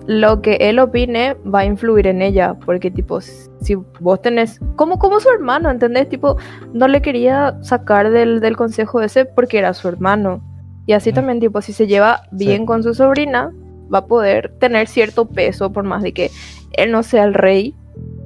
[0.08, 4.98] lo que él opine va a influir en ella, porque tipo, si vos tenés, como,
[4.98, 6.10] como su hermano, ¿entendés?
[6.10, 6.38] Tipo,
[6.74, 10.42] no le quería sacar del, del consejo ese porque era su hermano.
[10.88, 11.16] Y así Mm.
[11.16, 12.66] también, tipo, si se lleva bien Sí.
[12.66, 13.52] con su sobrina,
[13.94, 16.32] va a poder tener cierto peso, por más de que
[16.74, 17.76] él no sea el rey,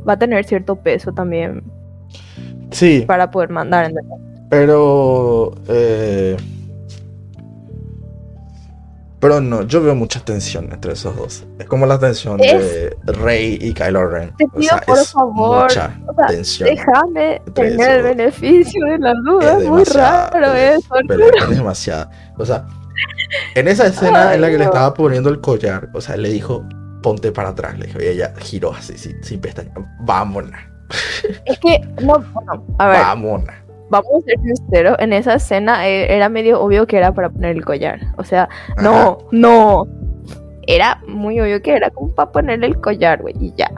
[0.08, 1.64] va a tener cierto peso también
[2.72, 3.86] sí, para poder mandar.
[3.90, 4.20] ¿entendés?
[4.50, 5.54] pero...
[5.68, 6.38] eh,
[9.20, 11.46] pero no, yo veo mucha tensión entre esos dos.
[11.58, 14.34] Es como la tensión de Rey y Kylo Ren.
[14.38, 16.70] Te O pido, sea, por es favor, mucha o sea, tensión.
[16.70, 19.54] Déjame tener el beneficio de la duda.
[19.58, 20.96] Es muy demasiado, raro es- eso.
[21.08, 22.10] Pero es demasiada.
[22.38, 22.66] O sea,
[23.56, 26.64] en esa escena en la que le estaba poniendo el collar, o sea, le dijo,
[27.02, 29.74] ponte para atrás, le dijo, y ella giró así, sin, sin pestañas.
[30.02, 30.52] Vámonos,
[31.46, 33.50] Es que, no, bueno, a ver, vámonos.
[33.90, 34.98] Vamos a ser sinceros.
[35.00, 38.00] En esa escena eh, era medio obvio que era para poner el collar.
[38.18, 38.82] O sea, Ajá.
[38.82, 39.88] no, no.
[40.68, 43.72] Era muy obvio que era como para ponerle el collar, güey, y ya.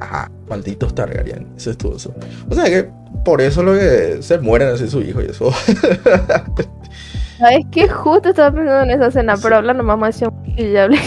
[0.00, 2.14] Ajá, malditos Targaryen, eso es todo eso.
[2.50, 2.90] O sea que
[3.24, 5.50] por eso lo que se mueren así su hijo y eso.
[7.38, 7.88] ¿Sabes qué?
[7.88, 10.22] Justo estaba pensando en esa escena, pero hablando más más
[10.56, 10.98] y ya hablé.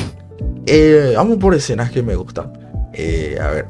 [0.65, 2.51] Eh, vamos por escenas que me gustan.
[2.93, 3.67] Eh, a ver.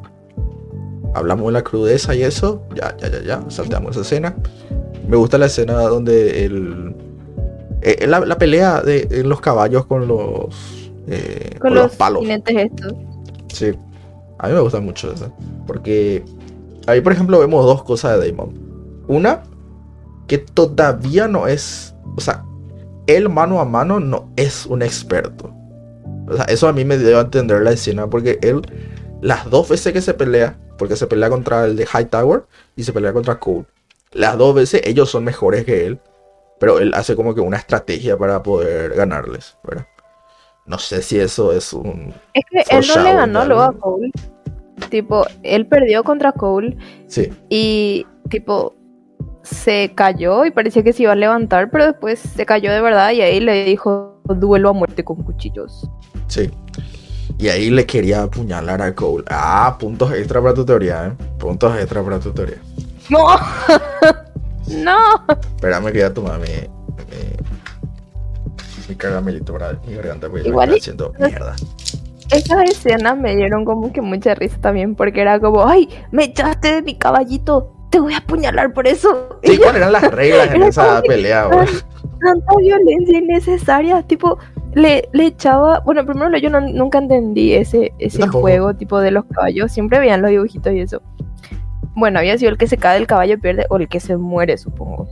[1.13, 2.63] Hablamos de la crudeza y eso.
[2.75, 3.41] Ya, ya, ya, ya.
[3.49, 4.35] Salteamos esa escena.
[5.07, 6.95] Me gusta la escena donde el.
[7.81, 10.91] eh, la, la pelea de los caballos con los.
[11.07, 12.23] eh, Con, con los, los palos.
[12.27, 12.93] estos.
[13.53, 13.71] Sí.
[14.39, 15.31] A mí me gusta mucho eso.
[15.65, 16.23] Porque
[16.85, 18.53] ahí, por ejemplo, vemos dos cosas de Damon.
[19.07, 19.43] Una,
[20.27, 21.95] que todavía no es.
[22.17, 22.43] O sea,
[23.07, 25.53] él mano a mano no es un experto.
[26.29, 28.09] O sea, eso a mí me dio a entender la escena.
[28.09, 28.61] Porque él,
[29.21, 32.43] las dos veces que se pelea, porque se pelea contra el de Hightower
[32.75, 33.65] y se pelea contra Cole.
[34.17, 35.99] Las dos veces ellos son mejores que él.
[36.59, 39.85] Pero él hace como que una estrategia para poder ganarles, ¿verdad?
[40.65, 42.13] No sé si eso es un.
[42.33, 43.73] Es que él no le ganó luego a.
[43.73, 44.11] Cole.
[44.89, 46.77] Tipo, él perdió contra Cole
[47.07, 48.75] Sí, y tipo
[49.43, 53.11] se cayó y parecía que se iba a levantar, pero después se cayó de verdad
[53.11, 55.89] y ahí le dijo duelo a muerte con cuchillos.
[56.27, 56.49] Sí.
[57.39, 59.23] Y ahí le quería apuñalar a Cole.
[59.29, 61.23] Ah, puntos extra para tu teoría, ¿eh?
[61.37, 62.57] Puntos extra para tu teoría.
[63.09, 63.25] ¡No!
[64.67, 64.97] ¡No!
[65.55, 67.35] Espérame que ya tomar mi, mi,
[68.89, 71.55] mi caramelito para mi garganta porque Igual me haciendo mierda.
[72.31, 75.87] Esas escenas me dieron como que mucha risa también porque era como, ¡ay!
[76.11, 79.39] Me echaste de mi caballito, te voy a apuñalar por eso.
[79.43, 81.67] Sí, ¿cuáles eran las reglas en Era esa pelea, güey?
[82.19, 84.37] tanta violencia innecesaria, tipo,
[84.73, 89.23] le, le echaba, bueno, primero yo no- nunca entendí ese, ese juego tipo de los
[89.25, 91.01] caballos, siempre veían los dibujitos y eso.
[91.97, 94.55] Bueno, había sido el que se cae del caballo pierde o el que se muere,
[94.57, 95.07] supongo.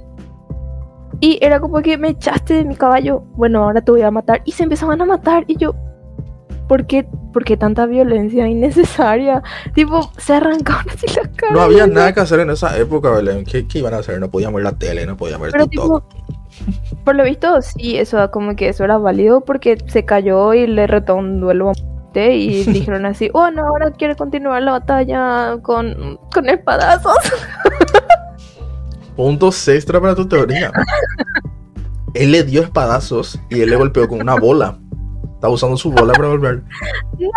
[1.20, 4.44] Y era como que me echaste de mi caballo, bueno, ahora te voy a matar.
[4.46, 5.74] Y se empezaban a matar y yo,
[6.68, 9.42] ¿por qué, por qué tanta violencia innecesaria?
[9.74, 11.56] Tipo, se arrancaban así las caras.
[11.56, 13.46] No había nada que hacer en esa época, Belén.
[13.46, 14.20] ¿Qué, qué iban a hacer?
[14.20, 16.08] No podíamos ver la tele, no podíamos ver Pero TikTok.
[16.08, 20.68] tipo, por lo visto, sí, eso como que eso era válido porque se cayó y
[20.68, 21.74] le retó un duelo a
[22.16, 27.18] y dijeron así, oh no, ahora quiere continuar la batalla con, con espadazos.
[29.16, 30.72] Puntos extra para tu teoría.
[32.14, 34.78] él le dio espadazos y él le golpeó con una bola.
[35.36, 36.64] Estaba usando su bola para volver.
[37.18, 37.30] ¿Ves,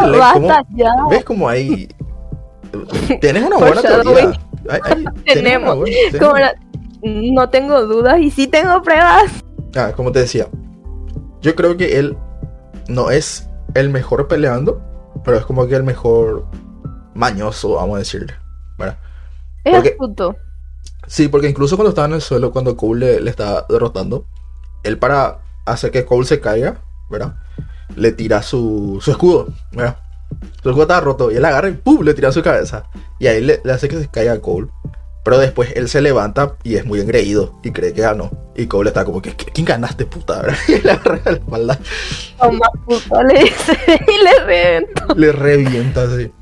[0.00, 0.90] Belén, cómo- Basta ya.
[1.10, 1.88] ¿Ves cómo ahí?
[3.20, 4.32] Tienes una buena teoría.
[4.68, 5.76] Ay, ay, tienes Tenemos.
[5.76, 6.34] buena- tienes Como
[7.34, 9.44] no tengo dudas y sí tengo pruebas.
[9.76, 10.46] Ah, como te decía,
[11.40, 12.16] yo creo que él
[12.88, 14.80] no es el mejor peleando,
[15.24, 16.46] pero es como que el mejor
[17.14, 18.34] mañoso, vamos a decirle.
[18.78, 18.98] ¿verdad?
[19.64, 20.36] Es Porque- astuto.
[21.06, 24.26] Sí, porque incluso cuando estaba en el suelo, cuando Cole le, le estaba derrotando,
[24.84, 27.36] él para hacer que Cole se caiga, ¿verdad?
[27.96, 29.96] Le tira su, su escudo, ¿verdad?
[30.62, 32.02] Su escudo estaba roto y él agarra y ¡pum!
[32.02, 32.84] le tira su cabeza.
[33.18, 34.68] Y ahí le, le hace que se caiga a Cole.
[35.28, 38.30] Pero después él se levanta y es muy engreído y cree que ganó.
[38.56, 40.42] Y Cole está como que, "¿Qui- ¿quién ganaste, puta?
[40.66, 41.78] Y le agarra la espalda,
[42.40, 43.72] Toma puto, le dice
[44.08, 45.14] y le reventó.
[45.14, 46.32] le revienta así.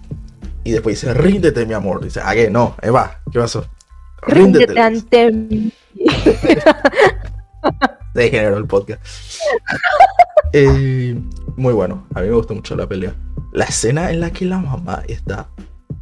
[0.62, 2.00] Y después dice, ríndete, mi amor.
[2.04, 2.48] Dice, ¿a qué?
[2.48, 3.66] No, Eva, ¿qué pasó?
[4.22, 4.80] Ríndete dice.
[4.80, 5.72] ante mí.
[8.14, 9.02] Se degeneró el podcast.
[10.52, 11.20] Eh,
[11.56, 12.06] muy bueno.
[12.14, 13.12] A mí me gustó mucho la pelea.
[13.52, 15.48] La escena en la que la mamá está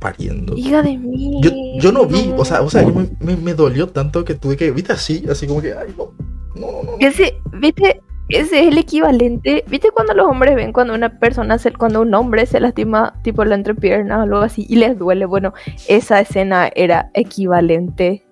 [0.04, 0.54] pariendo.
[0.56, 1.40] Hija de mí.
[1.42, 4.34] Yo, yo no vi, o sea, o sea, yo me, me- me dolió tanto que
[4.34, 6.12] tuve que, viste así, así como que, ay, no,
[6.54, 6.92] no, no, no.
[7.00, 9.64] Ese, viste, ese es el equivalente.
[9.66, 13.44] ¿Viste cuando los hombres ven cuando una persona, se, cuando un hombre se lastima tipo
[13.46, 15.24] la entrepierna o algo así y les duele?
[15.24, 15.54] Bueno,
[15.88, 18.22] esa escena era equivalente.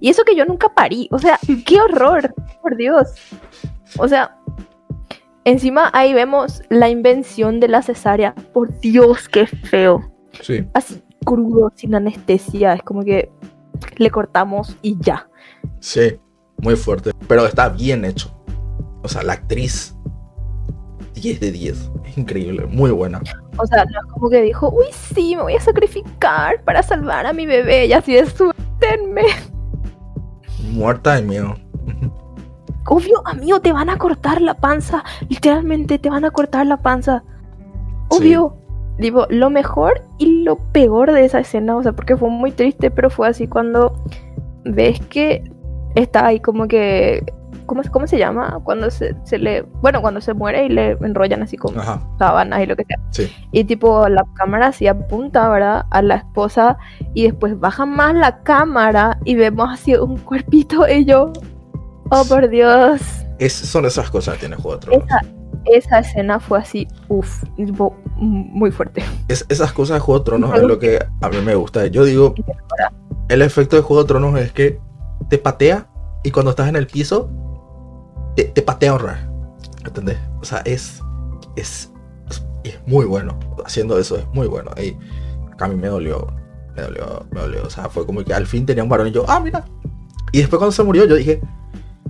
[0.00, 1.08] Y eso que yo nunca parí.
[1.12, 3.14] O sea, qué horror, por Dios.
[3.98, 4.36] O sea,
[5.44, 8.34] encima ahí vemos la invención de la cesárea.
[8.52, 10.12] Por Dios, qué feo.
[10.42, 12.74] Sí, Así crudo, sin anestesia.
[12.74, 13.30] Es como que
[13.96, 15.28] le cortamos y ya.
[15.80, 16.18] sí,
[16.62, 17.10] muy fuerte.
[17.28, 18.30] Pero está bien hecho.
[19.02, 19.94] O sea, la actriz,
[21.14, 21.90] 10 de 10.
[22.04, 23.20] Es increíble, muy buena.
[23.58, 27.26] O sea, no es como que dijo, uy, sí, me voy a sacrificar para salvar
[27.26, 27.86] a mi bebé.
[27.86, 29.22] Y así de suéltenme.
[30.72, 31.54] Muerta de miedo.
[32.88, 35.04] Obvio, amigo, te van a cortar la panza.
[35.28, 37.22] Literalmente te van a cortar la panza.
[38.08, 38.56] Obvio.
[38.98, 42.90] Digo, lo mejor y lo peor de esa escena, o sea, porque fue muy triste,
[42.90, 43.92] pero fue así cuando
[44.64, 45.44] ves que
[45.94, 47.24] está ahí como que.
[47.66, 48.60] ¿Cómo, cómo se llama?
[48.62, 49.62] Cuando se, se le.
[49.82, 52.96] Bueno, cuando se muere y le enrollan así como Ajá, sábanas y lo que sea.
[53.10, 53.32] sí.
[53.50, 55.84] Y tipo, la cámara así apunta, ¿verdad?
[55.90, 56.78] A la esposa
[57.12, 61.32] y después baja más la cámara y vemos así un cuerpito y yo,
[62.10, 63.00] oh por Dios.
[63.38, 65.04] Es, son esas cosas que tiene Juego de Tronos.
[65.04, 65.20] Esa,
[65.64, 67.42] esa escena fue así, uff,
[68.16, 69.04] muy fuerte.
[69.28, 71.86] Es, esas cosas de Juego de Tronos es lo que a mí me gusta.
[71.86, 72.34] Yo digo,
[73.28, 74.80] el efecto de Juego de Tronos es que
[75.28, 75.88] te patea
[76.22, 77.30] y cuando estás en el piso,
[78.34, 79.16] te, te patea vez.
[79.84, 80.18] ¿Entendés?
[80.40, 81.00] O sea, es,
[81.56, 81.92] es,
[82.64, 83.38] es, muy bueno.
[83.64, 84.70] Haciendo eso es muy bueno.
[84.82, 84.96] Y
[85.52, 86.26] acá a mí me dolió.
[86.74, 87.62] Me dolió, me dolió.
[87.64, 89.64] O sea, fue como que al fin tenía un varón y yo, ah, mira.
[90.32, 91.40] Y después cuando se murió, yo dije,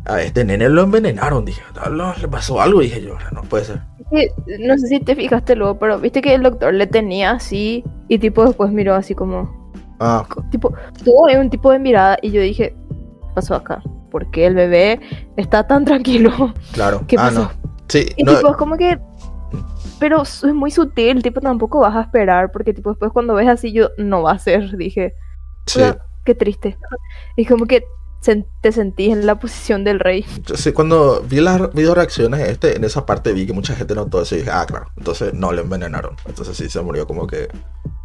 [0.07, 1.45] a este nene lo envenenaron.
[1.45, 2.81] Dije, "No, le pasó algo.
[2.81, 3.83] Dije yo, no puede ser.
[4.11, 7.85] Que, no sé si te fijaste luego, pero viste que el doctor le tenía así
[8.09, 9.66] y tipo después miró así como,
[9.99, 13.83] Ah, tipo, tuvo un tipo de mirada y yo dije, ¿qué pasó acá?
[14.11, 15.01] ¿Por qué el bebé
[15.37, 16.31] está tan tranquilo?
[16.73, 17.03] claro.
[17.07, 17.40] ¿Qué ah, pasó?
[17.42, 17.51] no.
[17.88, 18.99] Sí, Y no, tipo, es como que.
[19.99, 23.73] Pero es muy sutil, tipo, tampoco vas a esperar, porque tipo, después cuando ves así,
[23.73, 25.14] yo no va a ser, dije.
[25.66, 25.81] sí.
[25.81, 26.77] O sea, qué triste.
[27.37, 27.85] Y como que
[28.61, 30.25] te sentís en la posición del rey.
[30.55, 34.23] Sé, cuando vi las video reacciones, este, en esa parte vi que mucha gente notó
[34.23, 36.17] eso y dije, ah, claro, entonces no le envenenaron.
[36.27, 37.49] Entonces sí se murió como que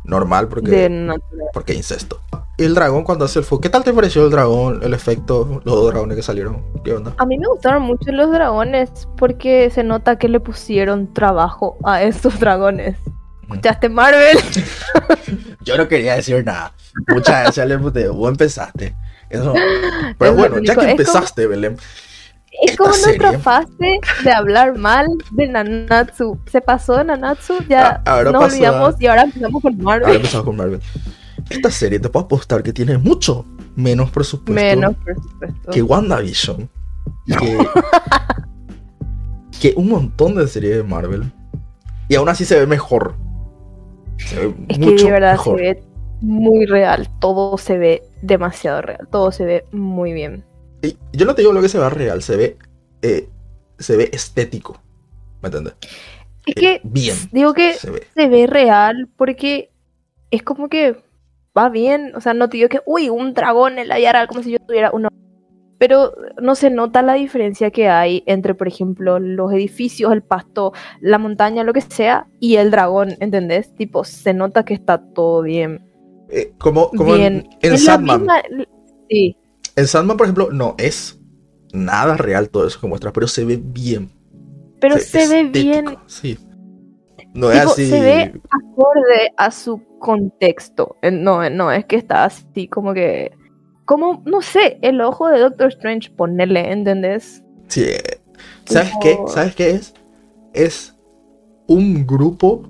[0.03, 1.13] normal porque,
[1.53, 2.21] porque incesto.
[2.57, 5.61] Y el dragón cuando hace el fuego, ¿qué tal te pareció el dragón, el efecto,
[5.63, 6.63] los dos dragones que salieron?
[6.83, 7.13] ¿Qué onda?
[7.17, 12.03] A mí me gustaron mucho los dragones, porque se nota que le pusieron trabajo a
[12.03, 12.97] estos dragones.
[13.43, 14.37] ¿Escuchaste, Marvel?
[15.65, 16.73] Yo no quería decir nada.
[17.07, 18.95] Muchas gracias, le vos empezaste.
[19.31, 19.53] Eso.
[20.17, 21.77] Pero Es bueno, ya que es como- empezaste, Belén.
[22.63, 26.37] Es como nuestra fase de hablar mal de Nanatsu.
[26.51, 30.03] Se pasó de Nanatsu, ya Ah, nos olvidamos y ahora empezamos con Marvel.
[30.05, 30.81] Ahora empezamos con Marvel.
[31.49, 34.95] Esta serie te puedo apostar que tiene mucho menos presupuesto Menos,
[35.71, 36.69] que WandaVision.
[37.25, 37.57] Que,
[39.61, 41.31] que un montón de series de Marvel.
[42.09, 43.15] Y aún así se ve mejor.
[44.17, 45.57] Se ve Es que de verdad mejor.
[45.57, 45.83] se ve
[46.21, 47.07] muy real.
[47.19, 49.07] Todo se ve demasiado real.
[49.11, 50.43] Todo se ve muy bien.
[50.81, 52.57] Y yo no te digo lo que se ve real, se ve,
[53.01, 53.29] eh,
[53.79, 54.81] se ve estético.
[55.41, 55.73] ¿Me entiendes?
[56.45, 57.15] Es Eh, que bien.
[57.31, 58.03] digo que Se ve.
[58.15, 59.71] se ve real porque
[60.31, 60.95] es como que
[61.57, 62.13] va bien.
[62.15, 64.51] O sea, no te digo que, uy, un dragón en la vida real, como si
[64.51, 65.09] yo tuviera uno.
[65.77, 70.73] Pero no se nota la diferencia que hay entre, por ejemplo, los edificios, el pasto,
[70.99, 73.73] la montaña, lo que sea, y el dragón, ¿entendés?
[73.75, 75.90] Tipo, se nota que está todo bien.
[76.31, 77.47] Eh, como como bien.
[77.61, 78.21] en, en Sandman.
[78.21, 78.41] misma-
[79.09, 79.35] Sí,
[79.75, 81.19] En Sandman, por ejemplo, no es
[81.73, 84.09] nada real todo eso que muestras, pero se ve bien.
[84.79, 86.37] pero se ve bien Sí.
[87.33, 87.85] No es así.
[87.89, 90.97] se ve acorde a su contexto.
[91.01, 93.31] Eh, No, no es que está así como que
[93.85, 97.43] como, no sé, el ojo de Doctor Strange, ponerle, ¿entendés?
[97.67, 97.85] Sí.
[98.65, 99.17] ¿Sabes qué?
[99.27, 99.93] ¿Sabes qué es?
[100.53, 100.95] Es
[101.67, 102.63] un grupo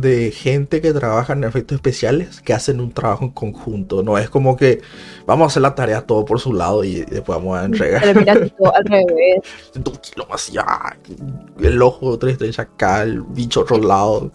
[0.00, 4.02] de gente que trabaja en efectos especiales que hacen un trabajo en conjunto.
[4.02, 4.80] No es como que
[5.26, 8.02] vamos a hacer la tarea todo por su lado y después vamos a entregar.
[8.02, 9.40] Pero mira, tipo, al revés.
[9.74, 10.96] Dos kilos más allá,
[11.60, 14.30] el ojo de Strange acá, el bicho otro lado.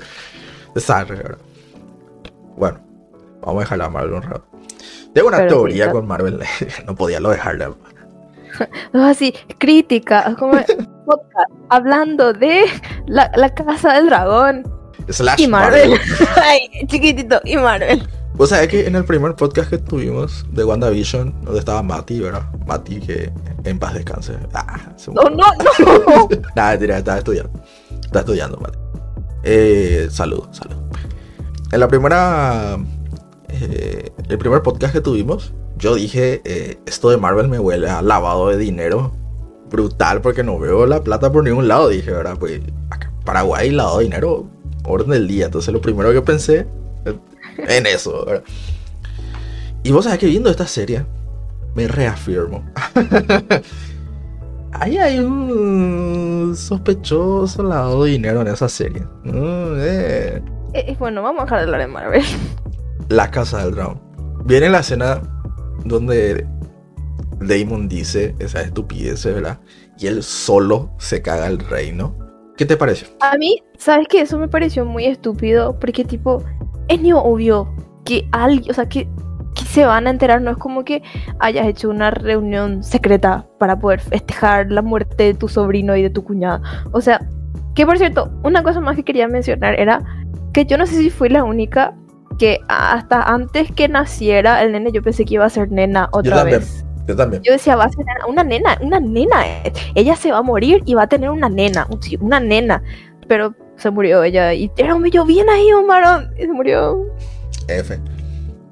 [2.58, 2.80] Bueno,
[3.42, 4.46] vamos a dejarla a Marvel un rato.
[5.14, 6.40] Tengo una Pero teoría con Marvel,
[6.88, 7.74] no podía lo dejarla.
[8.94, 12.66] No, así, crítica, como podcast, hablando de
[13.08, 14.64] la, la casa del dragón
[15.10, 16.00] Slash y Marvel.
[16.44, 18.08] Ay, chiquitito, y Marvel.
[18.36, 22.44] Vos sabés que en el primer podcast que tuvimos de WandaVision, donde estaba Mati, ¿verdad?
[22.66, 23.32] Mati que
[23.64, 24.34] en paz descanse.
[24.54, 26.30] Ah, se No, no, no.
[26.56, 27.52] Nada, mentira, estaba estudiando.
[28.04, 28.78] Está estudiando, Mati.
[29.44, 30.76] Eh, salud, salud.
[31.72, 32.78] En la primera.
[33.50, 38.02] eh, el primer podcast que tuvimos, yo dije: eh, Esto de Marvel me huele a
[38.02, 39.12] lavado de dinero
[39.70, 41.90] brutal porque no veo la plata por ningún lado.
[41.90, 42.38] Dije, ¿verdad?
[42.40, 44.48] Pues acá Paraguay, lavado de dinero,
[44.86, 45.46] orden del día.
[45.46, 46.68] Entonces, lo primero que pensé
[47.06, 47.18] eh,
[47.58, 48.44] en eso, ¿verdad?
[49.84, 51.06] Y vos sabés que viendo esta serie,
[51.76, 52.64] me reafirmo.
[54.74, 59.04] Ahí hay un sospechoso lavado de dinero en esa serie.
[59.24, 59.76] Mm.
[59.78, 60.42] Eh,
[60.74, 62.24] eh, bueno, vamos a dejar de hablar de Marvel.
[63.10, 64.02] La casa del dragón.
[64.46, 65.22] Viene la escena
[65.86, 66.48] donde
[67.40, 69.60] Damon dice esa estupidez, ¿verdad?
[70.00, 72.18] Y él solo se caga el reino.
[72.58, 73.08] ¿Qué te pareció?
[73.22, 74.22] A mí, ¿sabes qué?
[74.22, 76.44] Eso me pareció muy estúpido, porque tipo,
[76.88, 77.74] es ni obvio
[78.06, 79.08] que alguien, o sea, que,
[79.56, 81.02] que se van a enterar, no es como que
[81.40, 86.10] hayas hecho una reunión secreta para poder festejar la muerte de tu sobrino y de
[86.10, 86.62] tu cuñada.
[86.92, 87.20] O sea,
[87.76, 90.02] que por cierto, una cosa más que quería mencionar era
[90.54, 91.96] que yo no sé si fui la única
[92.38, 96.38] que hasta antes que naciera el nene yo pensé que iba a ser nena otra
[96.38, 96.60] también.
[96.60, 96.86] vez.
[97.08, 97.44] Yo también.
[97.44, 99.44] Yo decía, va a ser una nena, una nena.
[99.96, 101.88] Ella se va a morir y va a tener una nena,
[102.20, 102.82] una nena.
[103.28, 106.32] Pero se murió ella y era un bello bien ahí, Omar.
[106.38, 107.06] Y se murió.
[107.68, 108.00] F.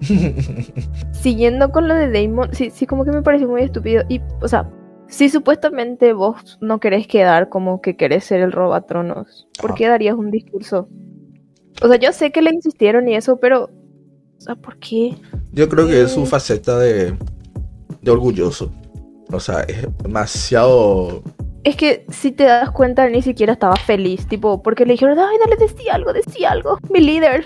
[1.12, 4.04] Siguiendo con lo de Damon, sí, sí, como que me pareció muy estúpido.
[4.10, 4.70] Y, o sea,
[5.08, 10.16] si supuestamente vos no querés quedar como que querés ser el robatronos, ¿por qué darías
[10.16, 10.88] un discurso?
[11.84, 13.70] O sea, yo sé que le insistieron y eso, pero.
[14.38, 15.16] O sea, ¿por qué?
[15.52, 17.14] Yo creo que es su faceta de,
[18.02, 18.72] de orgulloso.
[19.32, 21.24] O sea, es demasiado.
[21.64, 25.38] Es que si te das cuenta, ni siquiera estaba feliz, tipo, porque le dijeron, ay,
[25.44, 27.46] dale, decía algo, decía algo, mi líder.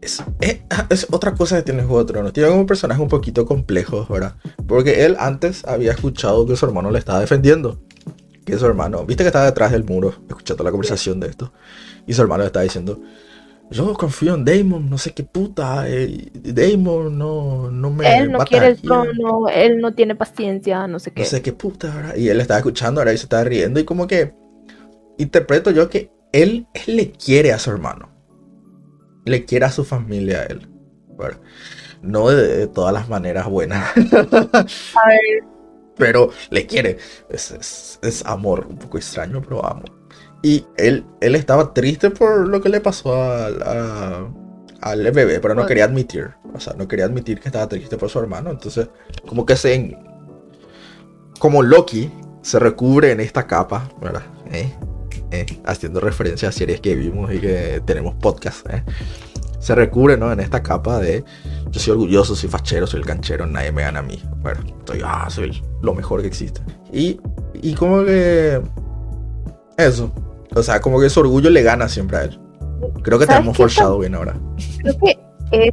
[0.00, 2.32] Es, es, es otra cosa que tiene Juego de Tronos.
[2.34, 4.36] Tiene un personaje un poquito complejo, ¿verdad?
[4.66, 7.80] Porque él antes había escuchado que su hermano le estaba defendiendo.
[8.44, 11.52] Que su hermano, viste que estaba detrás del muro, escuchando la conversación de esto.
[12.06, 13.00] Y su hermano le estaba diciendo:
[13.74, 15.88] Yo confío en Damon, no sé qué puta.
[15.88, 18.18] eh, Damon no, no me.
[18.20, 21.22] él no quiere el trono, él no tiene paciencia, no sé qué.
[21.22, 22.16] No sé qué puta, ¿verdad?
[22.16, 23.80] Y él estaba escuchando, ahora y se estaba riendo.
[23.80, 24.32] Y como que
[25.18, 28.10] interpreto yo que él, él le quiere a su hermano.
[29.24, 30.68] Le quiere a su familia a él.
[32.02, 35.44] No de, de todas las maneras buenas, A ver,
[35.96, 36.98] pero le quiere.
[37.28, 39.90] Es, es- es amor, un poco extraño, pero amor.
[40.44, 44.28] Y él, él estaba triste por lo que le pasó al, a-
[44.82, 46.32] al bebé, pero no quería admitir.
[46.52, 48.50] O sea, no quería admitir que estaba triste por su hermano.
[48.50, 48.88] Entonces,
[49.26, 49.96] como que se.
[51.38, 52.10] Como Loki
[52.42, 54.22] se recubre en esta capa, ¿verdad?
[54.52, 54.70] ¿Eh?
[55.30, 55.46] ¿Eh?
[55.64, 58.84] Haciendo referencia a series que vimos y que tenemos podcast, ¿eh?
[59.60, 60.30] Se recubre, ¿no?
[60.30, 61.24] En esta capa de.
[61.70, 64.22] Yo soy orgulloso, soy fachero, soy el canchero, nadie me gana a mí.
[64.42, 66.60] Bueno, estoy, ah, soy lo mejor que existe.
[66.92, 67.18] Y,
[67.54, 68.60] y como que.
[69.78, 70.12] Eso.
[70.54, 72.38] O sea, como que su orgullo le gana siempre a él.
[73.02, 73.62] Creo que ¿Sabes tenemos qué?
[73.62, 74.34] foreshadowing ahora.
[74.80, 75.18] creo que
[75.52, 75.70] es,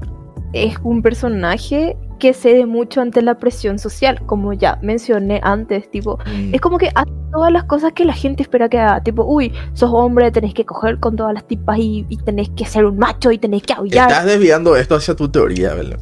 [0.54, 6.20] es un personaje que cede mucho ante la presión social, como ya mencioné antes, tipo,
[6.28, 6.54] Mm.
[6.54, 9.52] es como que hace todas las cosas que la gente espera que haga, tipo, uy,
[9.74, 12.98] sos hombre, tenés que coger con todas las tipas y, y tenés que ser un
[13.00, 14.10] macho y tenés que aullar.
[14.12, 15.98] Estás desviando esto hacia tu teoría, ¿verdad?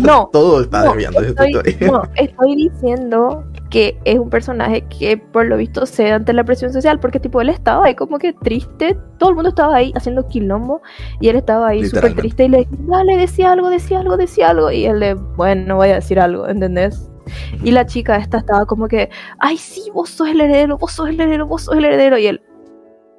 [0.00, 1.90] No, Todo está No, desviando hacia tu teoría.
[1.92, 6.74] no, estoy diciendo que es un personaje que por lo visto cede ante la presión
[6.74, 10.28] social, porque tipo él estaba ahí como que triste, todo el mundo estaba ahí haciendo
[10.28, 10.82] quilombo
[11.20, 14.70] y él estaba ahí súper triste y le dale, decía algo, decía algo, decía algo
[14.70, 17.10] y él le, bueno, no voy a decir algo, ¿entendés?
[17.64, 19.08] Y la chica esta estaba como que,
[19.38, 22.26] ay sí, vos sos el heredero, vos sos el heredero, vos sos el heredero y
[22.26, 22.42] él,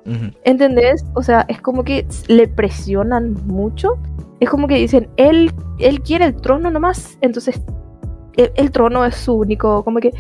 [0.05, 0.31] Ujú.
[0.43, 1.03] ¿Entendés?
[1.15, 3.97] O sea, es como que le presionan mucho.
[4.39, 7.17] Es como que dicen, él, él quiere el trono nomás.
[7.21, 7.61] Entonces,
[8.37, 10.11] el, el trono es su único, como que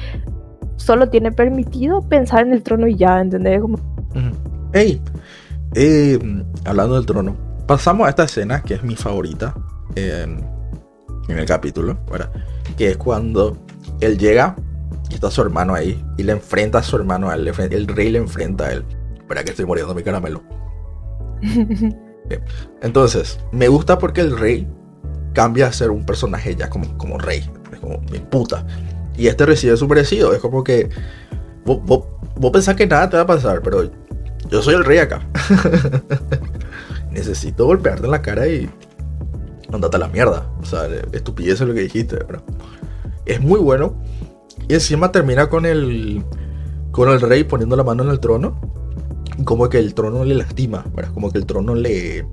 [0.75, 3.61] solo tiene permitido pensar en el trono y ya, ¿entendés?
[3.61, 3.77] Como.
[4.73, 5.01] Hey,
[5.75, 6.19] eh,
[6.65, 7.35] hablando del trono,
[7.67, 9.55] pasamos a esta escena que es mi favorita
[9.95, 10.43] en,
[11.27, 12.31] en el capítulo, ¿verdad?
[12.77, 13.57] Que es cuando
[14.01, 14.55] él llega
[15.09, 17.47] y está su hermano ahí y le enfrenta a su hermano a él.
[17.47, 18.85] El rey le enfrenta a él.
[19.15, 20.43] Espera que estoy muriendo mi caramelo.
[22.81, 24.67] Entonces, me gusta porque el rey
[25.33, 27.43] cambia a ser un personaje ya como, como rey.
[27.83, 28.65] Como mi puta.
[29.17, 30.33] Y este recibe su merecido.
[30.33, 30.89] Es como que
[31.65, 32.05] vos, vos,
[32.37, 33.91] vos pensás que nada te va a pasar, pero
[34.49, 35.27] yo soy el rey acá.
[37.11, 38.69] Necesito golpearte en la cara y
[39.69, 40.49] mandate a la mierda.
[40.61, 42.43] O sea, estupidez es lo que dijiste, ¿verdad?
[43.25, 43.95] Es muy bueno.
[44.69, 46.23] Y encima termina con el
[46.91, 48.57] con el rey poniendo la mano en el trono.
[49.37, 51.11] y Como que el trono le lastima, ¿verdad?
[51.13, 52.25] Como que el trono le,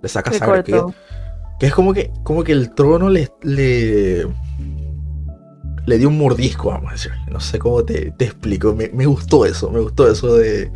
[0.00, 0.62] le saca sangre.
[0.62, 0.80] Que,
[1.58, 4.26] que es como que, como que el trono le, le,
[5.86, 7.12] le dio un mordisco, vamos a decir.
[7.30, 8.74] No sé cómo te, te explico.
[8.74, 10.70] Me, me gustó eso, me gustó eso de.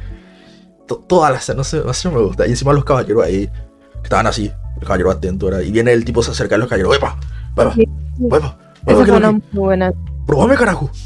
[0.86, 2.46] to- toda la escena, no sé, no sé, me gusta.
[2.46, 4.50] Y encima los caballeros ahí, que estaban así,
[4.80, 5.60] el caballero atento, ¿verdad?
[5.60, 7.18] Y viene el tipo, se acerca a los caballeros, ¡Epa!
[7.52, 7.74] ¡Epa!
[7.74, 8.36] ¡Epa!
[8.36, 8.58] ¡Epa!
[8.84, 9.92] fue ¿qué una lo muy buena.
[10.26, 10.90] ¡Probame, carajo!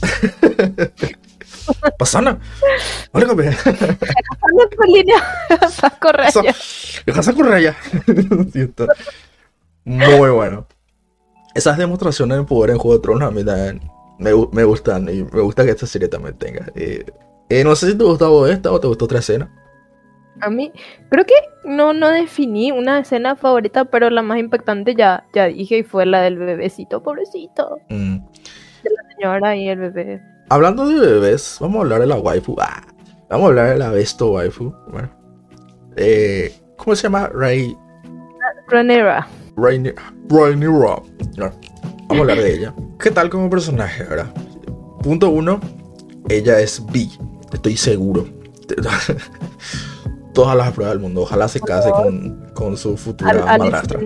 [1.98, 2.38] ¡Pasana!
[3.12, 3.54] ¡Vale, campeón!
[3.64, 5.16] Anda por línea.
[5.70, 6.54] Saco raya.
[7.06, 7.76] Dejas a correr allá.
[8.52, 8.86] Sí, está
[9.84, 10.66] Muy bueno.
[11.54, 13.80] Esas demostraciones de poder en Juego de Tronos a mí también
[14.18, 15.08] me, me gustan.
[15.08, 16.66] Y me gusta que esta serie también tenga.
[16.74, 17.04] Eh,
[17.48, 19.50] eh, no sé si te gustaba esta o te gustó otra escena.
[20.40, 20.72] A mí,
[21.10, 21.34] creo que
[21.64, 26.06] no, no definí una escena favorita, pero la más impactante ya, ya dije y fue
[26.06, 27.76] la del bebecito, pobrecito.
[27.90, 28.18] Mm.
[29.14, 30.22] Señora y el bebé.
[30.48, 32.56] Hablando de bebés, vamos a hablar de la waifu.
[32.58, 32.82] Ah,
[33.28, 34.74] vamos a hablar de la besto waifu.
[34.90, 35.10] Bueno.
[35.96, 37.28] Eh, ¿Cómo se llama?
[37.28, 37.76] Ray.
[38.68, 39.26] Rhaenyra.
[39.56, 39.92] Rainy,
[40.28, 41.02] Rhaenyra.
[41.36, 41.50] No,
[42.08, 42.74] Vamos a hablar de ella.
[42.98, 44.32] ¿Qué tal como personaje, verdad?
[45.02, 45.60] Punto uno,
[46.28, 47.10] ella es bi.
[47.52, 48.26] Estoy seguro.
[50.34, 51.22] Todas las pruebas del mundo.
[51.22, 54.00] Ojalá se case con, con su futura Al- madrastra.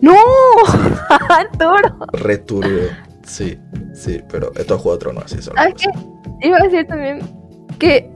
[0.00, 0.14] ¡No!
[1.28, 1.96] Arturo.
[2.12, 2.88] Returbio.
[3.24, 3.58] Sí,
[3.94, 5.54] sí, pero esto es Juego de Tronos, así son.
[5.54, 5.82] las ¿Sabes
[6.40, 6.46] qué?
[6.48, 7.20] Iba a decir también
[7.78, 8.10] que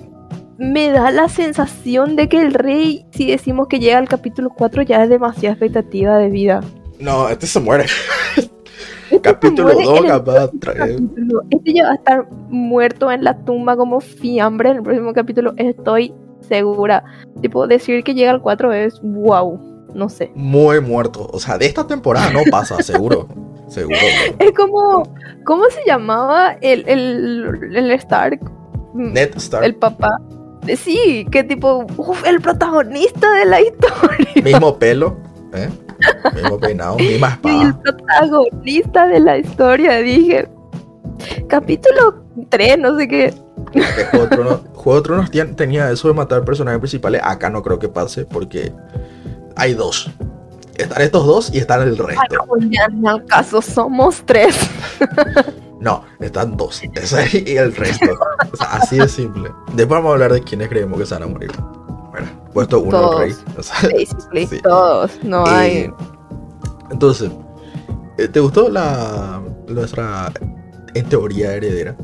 [0.59, 4.83] me da la sensación de que el rey, si decimos que llega al capítulo 4,
[4.83, 6.61] ya es demasiada expectativa de vida.
[6.99, 7.87] No, este se muere.
[8.37, 10.51] Este Capítulo se muere 2, en el capaz.
[10.61, 11.43] capítulo.
[11.51, 15.53] Este ya va a estar muerto en la tumba como fiambre en el próximo capítulo.
[15.57, 17.05] Estoy segura.
[17.41, 19.61] Tipo, decir que llega al 4 es wow.
[19.95, 20.33] No sé.
[20.35, 21.29] Muy muerto.
[21.33, 23.29] O sea, de esta temporada no pasa, seguro.
[23.69, 23.97] Seguro.
[24.39, 25.05] Es como.
[25.45, 28.41] ¿Cómo se llamaba el, el, el Stark?
[28.95, 29.65] Ned Stark.
[29.65, 30.19] El papá.
[30.77, 31.87] Sí, que tipo.
[31.97, 34.43] uf, el protagonista de la historia.
[34.43, 35.17] Mismo pelo,
[35.55, 35.69] ¿eh?
[36.35, 37.81] Mismo peinado, misma Y el espada.
[37.83, 39.99] protagonista de la historia.
[39.99, 40.49] Dije.
[41.49, 43.35] Capítulo 3, no sé qué.
[44.11, 47.21] Juego de Tronos, Juego de Tronos tien- tenía eso de matar personajes principales.
[47.25, 48.73] Acá no creo que pase porque
[49.57, 50.11] hay dos.
[50.77, 52.23] Están estos dos y están el resto.
[52.69, 54.59] Ya al caso, somos tres.
[55.81, 56.83] No, están dos.
[56.95, 58.07] Ese y el resto.
[58.53, 59.51] O sea, así de simple.
[59.75, 61.51] Después vamos a hablar de quiénes creemos que se van a morir.
[62.11, 63.21] Bueno, puesto uno Todos.
[63.21, 63.35] el rey.
[63.59, 64.61] O sea, Basically, Sí.
[64.63, 65.19] todos.
[65.23, 65.93] No hay.
[66.91, 67.31] Entonces,
[68.19, 70.33] eh, ¿te gustó la nuestra
[70.95, 71.95] en teoría heredera?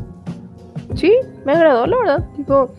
[0.94, 1.12] Sí,
[1.46, 2.24] me agradó, la verdad.
[2.36, 2.70] Tipo,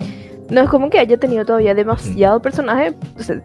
[0.51, 2.93] no es como que haya tenido todavía demasiado personaje.
[3.17, 3.41] O sea,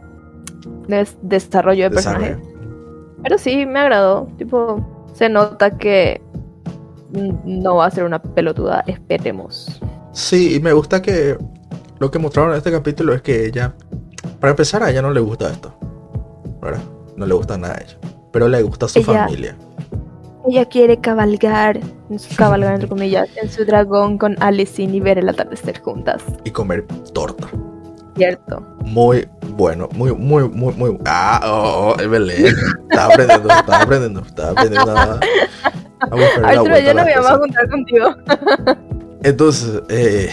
[0.87, 2.35] des- desarrollo de personaje.
[2.37, 3.17] Desarrollo.
[3.23, 4.29] Pero sí, me agradó.
[4.37, 4.85] Tipo,
[5.15, 6.21] se nota que
[7.13, 8.85] no va a ser una pelotuda.
[8.87, 9.81] Esperemos.
[10.13, 11.37] Sí, y me gusta que
[11.99, 13.75] lo que mostraron en este capítulo es que ella,
[14.41, 15.75] para empezar, a ella no le gusta esto.
[16.61, 16.83] ¿Verdad?
[17.17, 17.99] No le gusta nada a ella.
[18.33, 19.57] Pero le gusta su Ella- familia.
[20.47, 21.79] Ella quiere cabalgar,
[22.09, 26.23] en su cabalgar entre comillas, en su dragón con Alicent y ver el atardecer juntas.
[26.45, 27.49] Y comer torta.
[28.19, 28.61] Cierto.
[28.85, 30.99] Muy bueno, muy, muy, muy, muy.
[31.07, 32.55] Ah, oh, oh, el Belén.
[32.91, 35.21] Estaba aprendiendo, estaba aprendiendo, estaba aprendiendo a,
[36.01, 38.15] a buscar la Arturo, yo no voy a juntar contigo.
[39.23, 40.31] Entonces, eh,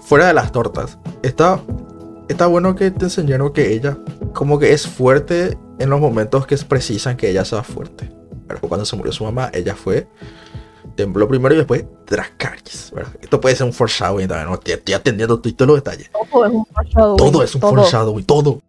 [0.00, 1.60] fuera de las tortas, está,
[2.28, 3.98] está bueno que te enseñaron que ella,
[4.32, 8.10] como que es fuerte en los momentos que precisan que ella sea fuerte.
[8.46, 10.08] Pero cuando se murió su mamá, ella fue,
[10.98, 12.90] tembló primero y después Dracarys.
[12.92, 13.12] ¿verdad?
[13.20, 14.54] Esto puede ser un foreshadowing también, ¿no?
[14.54, 16.10] Estoy, estoy atendiendo todos los detalles.
[16.10, 17.70] Todo es un foreshadowing, Todo es un todo.
[17.70, 18.62] foreshadowing, todo.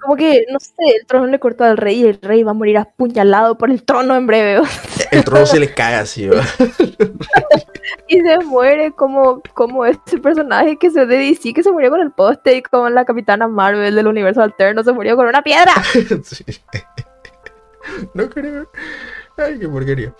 [0.00, 2.54] Como que, no sé, el trono le cortó al rey y el rey va a
[2.54, 4.62] morir apuñalado por el trono en breve.
[5.10, 6.46] El trono se le cae así, ¿verdad?
[8.08, 12.00] y se muere como, como ese personaje que se de DC que se murió con
[12.00, 15.72] el poste y como la capitana Marvel del universo alterno se murió con una piedra.
[16.24, 16.44] Sí.
[18.14, 18.68] No creo.
[19.44, 20.14] Ay, qué porquería.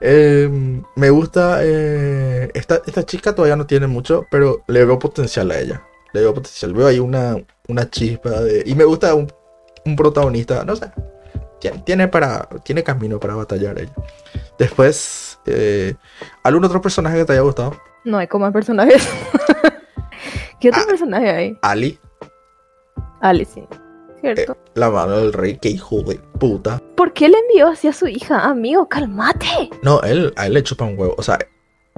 [0.00, 1.60] Eh, me gusta.
[1.62, 5.82] eh, esta, esta chica todavía no tiene mucho, pero le veo potencial a ella.
[6.12, 6.72] Le veo potencial.
[6.74, 7.36] Veo ahí una,
[7.68, 8.62] una chispa de.
[8.66, 9.32] Y me gusta un,
[9.84, 10.90] un protagonista, no sé.
[11.60, 13.92] tiene, tiene para, tiene camino para batallar ella.
[14.58, 15.94] Después, eh,
[16.44, 17.74] ¿algún otro personaje que te haya gustado?
[18.04, 19.08] No hay como personajes.
[20.60, 20.86] ¿Qué otro Ah.
[20.88, 21.58] personaje hay?
[21.62, 21.98] Ali,
[23.20, 23.64] Alice, sí.
[24.20, 24.56] ¿Cierto?
[24.74, 26.80] la mano del rey, que hijo de puta.
[26.96, 28.40] ¿Por qué le envió así a su hija?
[28.44, 29.70] Amigo, cálmate.
[29.82, 31.14] No, él, a él le chupa un huevo.
[31.18, 31.38] O sea,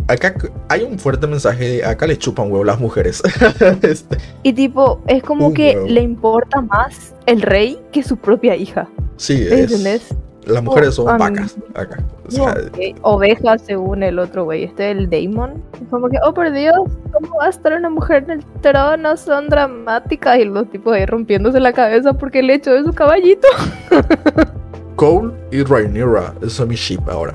[0.09, 0.35] acá
[0.69, 3.23] hay un fuerte mensaje de acá le chupan huevo las mujeres.
[3.83, 5.87] Este, Y tipo, es como que huevo.
[5.89, 8.89] le importa más el rey que su propia hija.
[9.17, 10.15] sí, ¿Me es, ¿Entendés?
[10.47, 12.03] Las mujeres son Oh, mí- vacas acá.
[12.27, 15.63] O sea, Ok, Ovejas según el otro güey, este el Damon.
[15.83, 16.75] Es como que, oh por Dios,
[17.13, 19.17] ¿cómo va a estar una mujer en el trono?
[19.17, 20.39] Son dramáticas.
[20.39, 23.47] Y los tipos ahí rompiéndose la cabeza porque le echó de su caballito.
[24.97, 27.35] Cole y Rhaenyra, es mi ship ahora.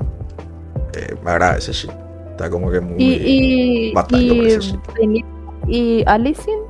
[0.94, 1.92] Eh, me agrada ese ship.
[2.32, 2.96] Está como que muy...
[3.02, 3.94] Y,
[5.68, 6.62] y, Alicent.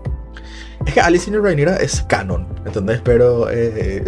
[0.85, 3.01] Es que Alicent y Rhaenyra es canon, ¿entendés?
[3.03, 4.03] Pero eh,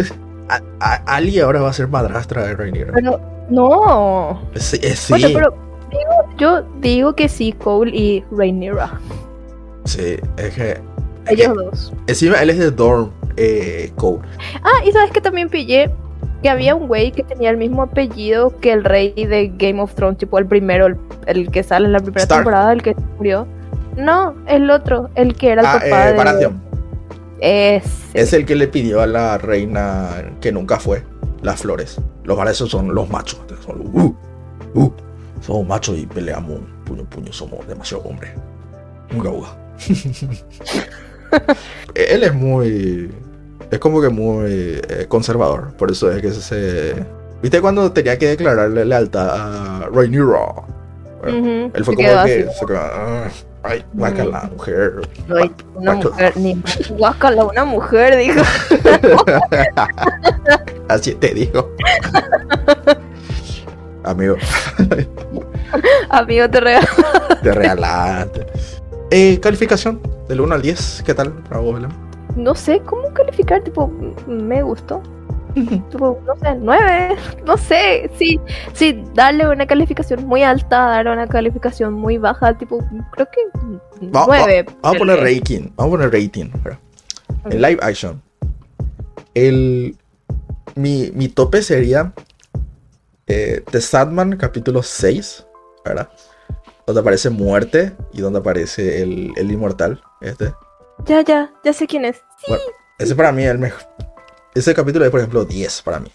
[0.49, 2.91] a- a- Ali ahora va a ser madrastra de Rhaenyra.
[2.93, 3.19] Pero
[3.49, 4.41] no.
[4.55, 5.53] Sí, eh, sí, Bueno, pero
[5.89, 8.99] digo- yo digo que sí, Cole y Rhaenyra.
[9.85, 10.71] sí, es que...
[10.71, 10.79] es
[11.31, 11.93] Ellos dos.
[12.07, 14.19] encima él es de Dorm, eh, Cole.
[14.63, 15.89] Ah, y sabes que también pillé
[16.43, 19.93] que había un güey que tenía el mismo apellido que el rey de Game of
[19.95, 22.41] Thrones, tipo el primero, el, el que sale en la primera Stark.
[22.41, 23.47] temporada, el que murió.
[23.95, 26.17] No, el otro, el que era el Ah, papá eh, de.
[26.17, 26.61] Baratheon.
[27.39, 27.89] Ese.
[28.13, 31.03] Es el que le pidió a la reina que nunca fue
[31.41, 31.99] las flores.
[32.23, 33.39] Los Baratheon son los machos.
[33.65, 34.15] Son uh,
[34.73, 34.91] uh,
[35.41, 37.31] somos machos y peleamos puño puño.
[37.31, 38.31] Somos demasiado hombres.
[39.11, 39.49] Muy gauga.
[41.95, 43.11] Él es muy.
[43.69, 45.73] Es como que muy eh, conservador.
[45.77, 46.93] Por eso es que se.
[47.41, 50.53] ¿Viste cuando tenía que declararle lealtad a Rhaenyra?
[51.21, 52.45] Bueno, Él fue se como que.
[52.47, 52.59] así.
[52.59, 53.27] se quedó, "Ah,
[53.67, 54.93] Ay, guácala, mujer.
[55.29, 56.09] Ay, una Guácala".
[56.11, 58.39] mujer, ni guácala, una mujer, dijo.
[60.89, 61.71] Así te digo.
[64.03, 64.35] Amigo,
[66.09, 66.87] Amigo, te regalo.
[67.43, 68.45] te regalaste.
[69.11, 69.99] Eh, calificación
[70.29, 71.91] del 1 al 10, ¿qué tal para vos, Belén?
[72.37, 73.91] No sé cómo calificar, tipo,
[74.27, 75.01] me gustó.
[75.53, 78.39] Tipo, no sé, nueve, no sé, sí,
[78.73, 82.77] sí, darle una calificación muy alta, darle una calificación muy baja, tipo,
[83.11, 84.65] creo que Va- nueve.
[84.81, 85.69] Vamos a poner rating.
[85.75, 86.45] Vamos a poner rating.
[86.53, 86.79] espera.
[87.45, 87.53] Ok.
[87.53, 88.21] En live action.
[89.33, 89.97] El,
[90.75, 92.13] mi, mi tope sería
[93.27, 95.45] eh, The Sadman capítulo 6,
[95.85, 96.09] ¿verdad?
[96.85, 100.01] Donde aparece muerte y donde aparece el, el inmortal.
[100.21, 100.53] Este.
[101.05, 102.21] Ya, ya, ya sé quién es.
[102.47, 102.63] Bueno,
[102.99, 103.81] ese para mí es el mejor.
[104.57, 106.09] Ese capítulo es, por ejemplo, 10 para mí.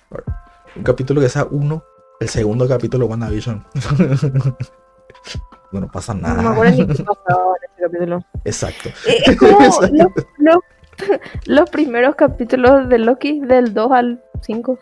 [0.77, 1.85] Un capítulo que sea 1.
[2.21, 3.65] El segundo capítulo, WandaVision.
[5.73, 6.51] no, no pasa No me nada.
[6.53, 8.19] acuerdo ni qué pasaba en ese capítulo.
[8.45, 8.89] Exacto.
[9.07, 9.81] Eh, Es como los,
[10.39, 10.59] los-
[11.47, 14.79] los primeros capítulos de Loki, del 2 al 5.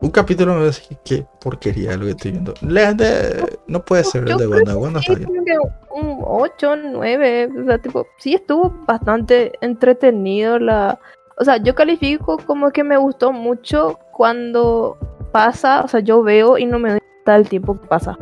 [0.00, 2.54] Un capítulo me decía qué porquería lo que estoy viendo.
[2.62, 4.76] De- no puede ser el Yo de creo Wanda.
[4.76, 5.28] Wanda está Sí, bien.
[5.28, 10.98] como que un 8, 9, o sea, tipo, sí estuvo bastante entretenido la...
[11.40, 14.96] O sea, yo califico como que me gustó mucho cuando
[15.30, 18.18] pasa, o sea, yo veo y no me doy cuenta del tiempo que pasa.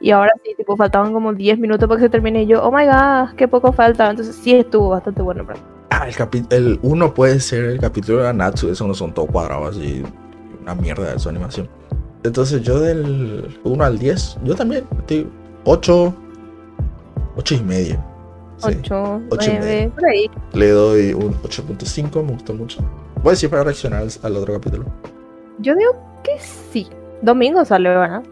[0.00, 2.70] Y ahora sí, tipo, faltaban como 10 minutos para que se termine y yo, oh
[2.70, 4.10] my god, qué poco falta.
[4.10, 5.44] Entonces sí estuvo bastante bueno.
[5.46, 5.58] Pero...
[5.90, 6.78] Ah, el capítulo.
[6.82, 8.68] Uno puede ser el capítulo de Natsu.
[8.68, 10.02] Eso no son todo cuadrados así.
[10.60, 11.68] Una mierda de su animación.
[12.22, 14.38] Entonces yo del 1 al 10.
[14.44, 14.84] Yo también.
[14.98, 15.26] Estoy
[15.64, 16.14] 8.
[17.36, 18.13] 8 y medio.
[18.70, 18.76] Sí.
[18.80, 20.30] 8, Ocho y 9, por ahí.
[20.52, 22.22] Le doy un 8.5.
[22.24, 22.80] Me gustó mucho.
[23.22, 24.84] Voy a decir para reaccionar al, al otro capítulo.
[25.58, 25.92] Yo digo
[26.22, 26.88] que sí.
[27.22, 28.22] Domingo sale, ¿verdad?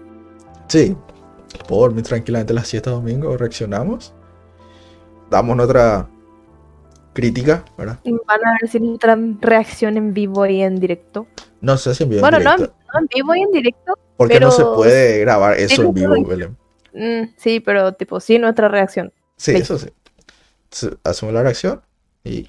[0.68, 0.96] Sí.
[1.68, 3.36] Puedo dormir tranquilamente las 7 domingo.
[3.36, 4.12] Reaccionamos.
[5.30, 6.08] Damos nuestra
[7.12, 7.98] crítica, ¿verdad?
[8.04, 11.26] Y Van a ver si nuestra reacción en vivo y en directo.
[11.60, 12.18] No sé si en vivo.
[12.18, 12.74] en Bueno, no, directo.
[12.92, 13.98] no en vivo y en directo.
[14.16, 16.56] Porque no se puede grabar eso en vivo, Belén.
[16.94, 19.12] Mm, sí, pero tipo, sí, nuestra reacción.
[19.36, 19.58] Sí, Sí.
[19.58, 19.88] eso sí.
[21.04, 21.80] Hacemos la reacción
[22.24, 22.48] y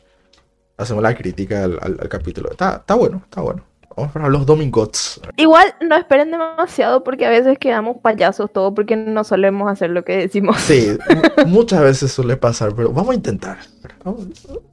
[0.78, 2.52] hacemos la crítica al, al- al capítulo.
[2.52, 3.64] Está, está bueno, está bueno.
[3.96, 5.22] Vamos para los domingos.
[5.38, 10.04] Igual no esperen demasiado porque a veces quedamos payasos todo porque no solemos hacer lo
[10.04, 10.58] que decimos.
[10.62, 10.98] Sí,
[11.46, 13.60] mu- muchas veces suele pasar, pero vamos a intentar.
[14.04, 14.64] Vamos, vamos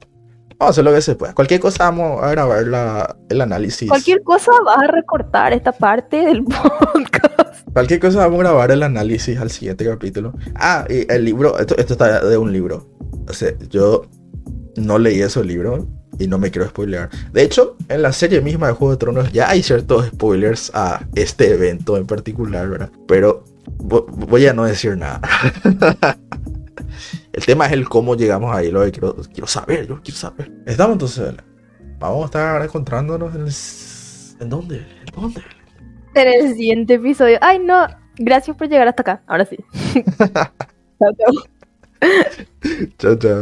[0.59, 1.35] a hacer lo que se pueda.
[1.35, 3.87] Cualquier cosa vamos a grabar la, el análisis.
[3.89, 7.69] Cualquier cosa vas a recortar esta parte del podcast.
[7.73, 10.33] Cualquier cosa vamos a grabar el análisis al siguiente capítulo.
[10.55, 12.87] Ah, y el libro, esto, esto está de un libro.
[13.31, 14.03] O sea, yo
[14.77, 15.87] no leí ese libro
[16.19, 17.09] y no me quiero spoilear.
[17.33, 21.07] De hecho, en la serie misma de Juego de Tronos ya hay ciertos spoilers a
[21.15, 22.91] este evento en particular, ¿verdad?
[23.07, 23.43] Pero
[23.79, 25.21] vo- voy a no decir nada.
[27.33, 30.51] el tema es el cómo llegamos ahí, lo que quiero, quiero saber, yo quiero saber.
[30.65, 31.33] Estamos entonces,
[31.99, 33.53] vamos a estar encontrándonos en el,
[34.43, 34.77] ¿En dónde?
[34.77, 35.41] ¿En dónde?
[36.15, 37.37] En el siguiente episodio.
[37.41, 37.87] Ay, no.
[38.17, 39.23] Gracias por llegar hasta acá.
[39.25, 39.57] Ahora sí.
[42.97, 43.41] ciao, ciao.